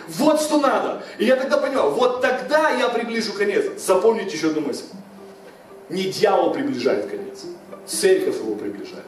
Вот 0.07 0.41
что 0.41 0.57
надо. 0.57 1.03
И 1.17 1.25
я 1.25 1.35
тогда 1.35 1.57
понял, 1.57 1.91
вот 1.91 2.21
тогда 2.21 2.69
я 2.71 2.89
приближу 2.89 3.33
конец. 3.33 3.65
Запомните 3.77 4.35
еще 4.35 4.47
одну 4.47 4.61
мысль. 4.61 4.85
Не 5.89 6.03
дьявол 6.03 6.51
приближает 6.51 7.09
конец, 7.09 7.41
церковь 7.85 8.37
его 8.37 8.55
приближает. 8.55 9.03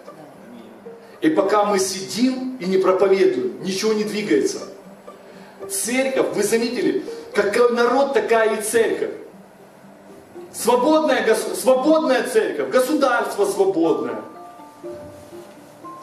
И 1.22 1.30
пока 1.30 1.66
мы 1.66 1.80
сидим 1.80 2.58
и 2.60 2.66
не 2.66 2.78
проповедуем, 2.78 3.64
ничего 3.64 3.94
не 3.94 4.04
двигается– 4.04 4.60
Церковь, 5.70 6.28
вы 6.34 6.44
заметили, 6.44 7.04
какой 7.34 7.74
народ, 7.74 8.14
такая 8.14 8.58
и 8.58 8.62
церковь. 8.62 9.12
Свободная, 10.54 11.36
свободная 11.36 12.24
церковь, 12.24 12.70
государство 12.70 13.46
свободное. 13.46 14.22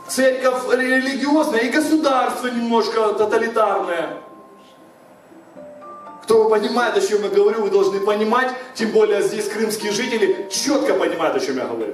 Церковь 0.06 0.70
религиозная 0.70 1.60
и 1.60 1.70
государство 1.70 2.48
немножко 2.48 3.14
тоталитарное. 3.14 4.18
Кто 6.24 6.48
понимает, 6.48 6.96
о 6.96 7.02
чем 7.02 7.22
я 7.22 7.28
говорю, 7.28 7.60
вы 7.60 7.70
должны 7.70 8.00
понимать, 8.00 8.48
тем 8.74 8.92
более 8.92 9.20
здесь 9.22 9.46
крымские 9.46 9.92
жители 9.92 10.48
четко 10.50 10.94
понимают, 10.94 11.36
о 11.36 11.40
чем 11.40 11.58
я 11.58 11.66
говорю. 11.66 11.92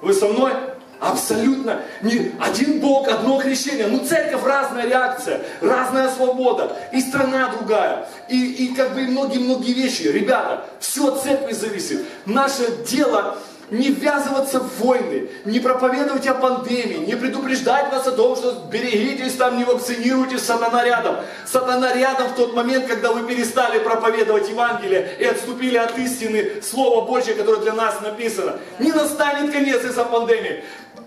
Вы 0.00 0.14
со 0.14 0.26
мной? 0.26 0.54
Абсолютно. 1.00 1.82
Не 2.00 2.32
один 2.40 2.80
Бог, 2.80 3.06
одно 3.08 3.38
крещение. 3.38 3.88
Ну, 3.88 4.06
церковь 4.06 4.42
разная 4.42 4.86
реакция, 4.86 5.42
разная 5.60 6.08
свобода. 6.08 6.74
И 6.94 7.00
страна 7.02 7.52
другая. 7.54 8.08
И, 8.30 8.52
и 8.52 8.74
как 8.74 8.94
бы 8.94 9.02
многие-многие 9.02 9.74
вещи. 9.74 10.04
Ребята, 10.04 10.64
все 10.80 11.08
от 11.08 11.22
церкви 11.22 11.52
зависит. 11.52 12.06
Наше 12.24 12.66
дело 12.88 13.36
не 13.70 13.90
ввязываться 13.90 14.60
в 14.60 14.80
войны, 14.80 15.28
не 15.44 15.60
проповедовать 15.60 16.26
о 16.26 16.34
пандемии, 16.34 17.04
не 17.06 17.16
предупреждать 17.16 17.90
вас 17.90 18.06
о 18.06 18.12
том, 18.12 18.36
что 18.36 18.68
берегитесь 18.70 19.34
там, 19.34 19.58
не 19.58 19.64
вакцинируйтесь, 19.64 20.42
сатана 20.42 20.84
рядом. 20.84 21.16
Сатана 21.44 21.92
рядом 21.94 22.28
в 22.28 22.34
тот 22.34 22.54
момент, 22.54 22.86
когда 22.86 23.12
вы 23.12 23.26
перестали 23.26 23.78
проповедовать 23.80 24.48
Евангелие 24.48 25.16
и 25.18 25.24
отступили 25.24 25.76
от 25.76 25.98
истины 25.98 26.62
Слова 26.62 27.06
Божьего, 27.06 27.36
которое 27.36 27.60
для 27.60 27.72
нас 27.72 28.00
написано. 28.00 28.56
Не 28.78 28.92
настанет 28.92 29.52
конец 29.52 29.82
из-за 29.84 30.04
пандемии. 30.04 30.62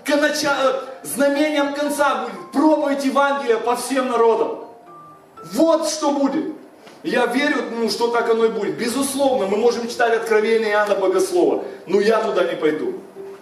Началу, 0.08 0.80
знамением 1.04 1.76
конца 1.76 2.26
будет 2.26 2.52
проповедь 2.52 3.06
Евангелия 3.06 3.58
по 3.58 3.76
всем 3.76 4.10
народам. 4.10 4.66
Вот 5.54 5.88
что 5.88 6.12
будет. 6.12 6.59
Я 7.04 7.28
верю, 7.28 7.64
ну, 7.72 7.90
что 7.90 8.10
так 8.10 8.30
оно 8.30 8.46
и 8.46 8.50
будет. 8.50 8.78
Безусловно, 8.78 9.48
мы 9.48 9.58
можем 9.58 9.88
читать 9.88 10.14
Откровение 10.16 10.72
Иоанна 10.72 10.96
Богослова, 10.96 11.64
но 11.88 12.02
я 12.02 12.20
туда 12.20 12.44
не 12.44 12.58
пойду. 12.58 12.96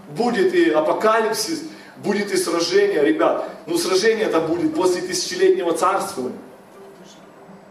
Будет 0.09 0.53
и 0.53 0.69
апокалипсис, 0.69 1.63
будет 1.97 2.31
и 2.31 2.37
сражение, 2.37 3.03
ребят. 3.03 3.49
Ну, 3.65 3.77
сражение 3.77 4.25
это 4.25 4.41
будет 4.41 4.75
после 4.75 5.01
тысячелетнего 5.01 5.73
царствования. 5.73 6.37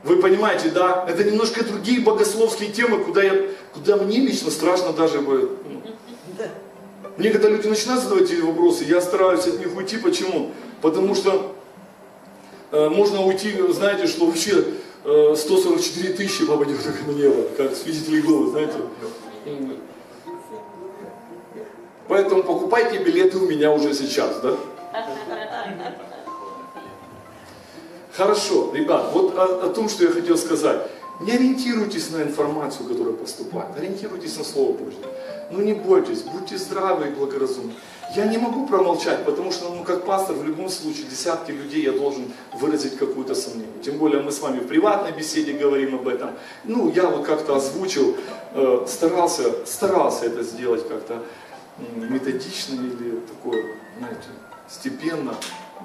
Вы 0.02 0.16
понимаете, 0.16 0.70
да? 0.70 1.04
Это 1.08 1.24
немножко 1.24 1.64
другие 1.64 2.00
богословские 2.00 2.70
темы, 2.70 2.98
куда, 2.98 3.22
я, 3.22 3.48
куда 3.72 3.96
мне 3.96 4.18
лично 4.18 4.50
страшно 4.50 4.92
даже 4.92 5.20
будет. 5.20 5.50
Ну. 5.68 5.82
Мне 7.16 7.30
когда 7.30 7.48
люди 7.48 7.66
начинают 7.66 8.02
задавать 8.02 8.30
эти 8.30 8.40
вопросы, 8.40 8.84
я 8.84 9.00
стараюсь 9.00 9.46
от 9.46 9.58
них 9.58 9.74
уйти. 9.76 9.96
Почему? 9.96 10.52
Потому 10.82 11.14
что 11.14 11.56
э, 12.72 12.88
можно 12.88 13.22
уйти, 13.22 13.54
знаете, 13.70 14.06
что 14.06 14.26
вообще 14.26 14.64
144 15.06 16.08
э, 16.08 16.16
тысячи 16.16 16.44
попадет 16.44 16.78
на 17.06 17.12
небо, 17.12 17.44
как 17.56 17.76
свидетели 17.76 18.16
Иеговы, 18.16 18.50
знаете. 18.50 18.74
Поэтому 22.08 22.42
покупайте 22.42 22.98
билеты 22.98 23.38
у 23.38 23.46
меня 23.46 23.72
уже 23.72 23.94
сейчас, 23.94 24.40
да? 24.40 24.56
Хорошо, 28.12 28.72
ребят, 28.74 29.10
вот 29.12 29.36
о, 29.38 29.66
о 29.66 29.68
том, 29.68 29.88
что 29.88 30.04
я 30.04 30.10
хотел 30.10 30.36
сказать. 30.36 30.90
Не 31.20 31.32
ориентируйтесь 31.32 32.10
на 32.10 32.22
информацию, 32.22 32.88
которая 32.88 33.14
поступает, 33.14 33.76
ориентируйтесь 33.76 34.36
на 34.36 34.44
Слово 34.44 34.72
Божье. 34.72 35.00
Ну 35.50 35.62
не 35.62 35.74
бойтесь, 35.74 36.22
будьте 36.22 36.58
здравы 36.58 37.08
и 37.08 37.10
благоразумны. 37.10 37.74
Я 38.14 38.26
не 38.26 38.38
могу 38.38 38.66
промолчать, 38.66 39.24
потому 39.24 39.50
что, 39.50 39.68
ну, 39.70 39.82
как 39.82 40.04
пастор, 40.04 40.36
в 40.36 40.44
любом 40.44 40.68
случае, 40.68 41.06
десятки 41.06 41.50
людей 41.50 41.82
я 41.82 41.92
должен 41.92 42.32
выразить 42.54 42.96
какое-то 42.96 43.34
сомнение. 43.34 43.82
Тем 43.82 43.98
более 43.98 44.22
мы 44.22 44.30
с 44.30 44.40
вами 44.40 44.60
в 44.60 44.68
приватной 44.68 45.12
беседе 45.12 45.52
говорим 45.52 45.96
об 45.96 46.06
этом. 46.06 46.30
Ну, 46.64 46.90
я 46.92 47.08
вот 47.08 47.26
как-то 47.26 47.56
озвучил, 47.56 48.16
э, 48.52 48.86
старался, 48.88 49.66
старался 49.66 50.26
это 50.26 50.42
сделать 50.44 50.86
как-то 50.88 51.24
методично 51.96 52.74
или 52.74 53.20
такое, 53.20 53.76
знаете, 53.98 54.28
степенно. 54.68 55.34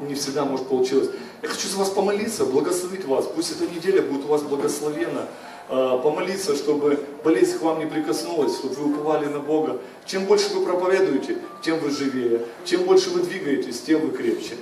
Не 0.02 0.16
всегда, 0.16 0.46
может, 0.46 0.68
получилось. 0.68 1.10
Я 1.42 1.50
хочу 1.50 1.68
за 1.68 1.78
вас 1.78 1.90
помолиться, 1.90 2.46
благословить 2.46 3.06
вас. 3.06 3.26
Пусть 3.26 3.52
эта 3.52 3.70
неделя 3.74 4.02
будет 4.02 4.26
у 4.26 4.28
вас 4.28 4.44
благословена. 4.44 5.28
Э, 5.70 6.00
помолиться, 6.04 6.56
чтобы 6.56 7.00
болезнь 7.24 7.58
к 7.58 7.62
вам 7.62 7.80
не 7.80 7.86
прикоснулась, 7.86 8.58
чтобы 8.58 8.76
вы 8.76 8.94
уповали 8.94 9.26
на 9.26 9.40
Бога. 9.40 9.80
Чем 10.06 10.26
больше 10.26 10.54
вы 10.54 10.66
проповедуете, 10.66 11.38
тем 11.64 11.80
вы 11.80 11.90
живее. 11.92 12.42
Чем 12.66 12.84
больше 12.84 13.10
вы 13.10 13.22
двигаетесь, 13.22 13.82
тем 13.82 14.02
вы 14.02 14.16
крепче. 14.16 14.56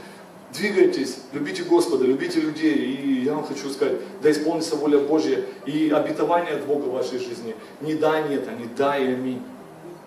Двигайтесь, 0.53 1.18
любите 1.32 1.64
Господа, 1.64 2.05
любите 2.05 2.39
людей. 2.39 2.76
И 2.76 3.24
я 3.24 3.36
вам 3.36 3.45
хочу 3.45 3.70
сказать, 3.70 3.97
да 4.22 4.32
исполнится 4.32 4.76
воля 4.76 4.97
Божья 4.99 5.43
и 5.66 5.89
обетование 5.89 6.53
от 6.53 6.66
Бога 6.66 6.86
в 6.86 6.93
вашей 6.93 7.20
жизни. 7.20 7.55
Не 7.82 7.93
да, 7.93 8.22
нет, 8.22 8.47
а 8.47 8.53
не 8.53 8.66
да 8.66 8.97
и 8.97 9.14
аминь. 9.14 9.41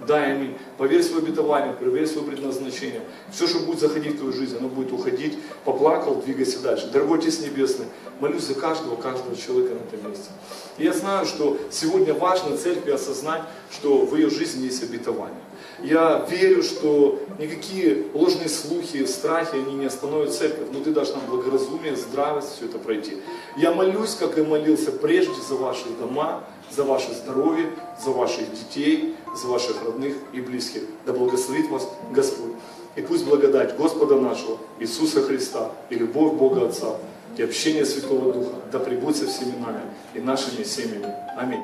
Да 0.06 0.26
и 0.26 0.32
аминь. 0.32 0.56
Поверь 0.78 1.02
в 1.02 1.04
свое 1.04 1.22
обетование, 1.22 1.74
проверь 1.74 2.06
свое 2.06 2.26
предназначение. 2.26 3.02
Все, 3.30 3.46
что 3.46 3.60
будет 3.60 3.80
заходить 3.80 4.14
в 4.14 4.18
твою 4.18 4.32
жизнь, 4.32 4.56
оно 4.56 4.68
будет 4.68 4.92
уходить. 4.92 5.38
Поплакал, 5.64 6.16
двигайся 6.16 6.60
дальше. 6.60 6.88
Дорогой 6.92 7.18
Отец 7.18 7.40
Небесный, 7.40 7.86
молюсь 8.20 8.44
за 8.44 8.54
каждого, 8.54 8.96
каждого 8.96 9.36
человека 9.36 9.74
на 9.74 9.96
этом 9.96 10.10
месте. 10.10 10.30
И 10.78 10.84
я 10.84 10.92
знаю, 10.92 11.26
что 11.26 11.58
сегодня 11.70 12.14
важно 12.14 12.56
церкви 12.56 12.90
осознать, 12.90 13.42
что 13.70 14.04
в 14.04 14.16
ее 14.16 14.30
жизни 14.30 14.64
есть 14.64 14.82
обетование. 14.82 15.38
Я 15.82 16.26
верю, 16.30 16.62
что 16.62 17.20
никакие 17.38 18.06
ложные 18.14 18.48
слухи, 18.48 19.04
страхи, 19.04 19.56
они 19.56 19.74
не 19.74 19.86
остановят 19.86 20.32
церковь, 20.32 20.68
но 20.72 20.80
ты 20.80 20.92
должна 20.92 21.18
благоразумие, 21.28 21.96
здравость 21.96 22.56
все 22.56 22.66
это 22.66 22.78
пройти. 22.78 23.18
Я 23.56 23.72
молюсь, 23.72 24.14
как 24.14 24.38
и 24.38 24.42
молился 24.42 24.92
прежде 24.92 25.40
за 25.48 25.54
ваши 25.54 25.88
дома, 25.98 26.44
за 26.74 26.84
ваше 26.84 27.12
здоровье, 27.14 27.70
за 28.02 28.10
ваших 28.10 28.52
детей, 28.52 29.16
за 29.34 29.48
ваших 29.48 29.82
родных 29.84 30.16
и 30.32 30.40
близких. 30.40 30.82
Да 31.06 31.12
благословит 31.12 31.70
вас 31.70 31.88
Господь. 32.12 32.52
И 32.96 33.02
пусть 33.02 33.24
благодать 33.24 33.76
Господа 33.76 34.16
нашего, 34.16 34.58
Иисуса 34.78 35.22
Христа, 35.22 35.72
и 35.90 35.94
любовь 35.94 36.34
Бога 36.34 36.66
Отца, 36.66 36.96
и 37.36 37.42
общение 37.42 37.86
Святого 37.86 38.32
Духа 38.32 38.56
да 38.70 38.78
пребудет 38.78 39.16
со 39.16 39.26
всеми 39.26 39.56
нами 39.58 39.80
и 40.14 40.20
нашими 40.20 40.62
семьями. 40.64 41.06
Аминь. 41.36 41.62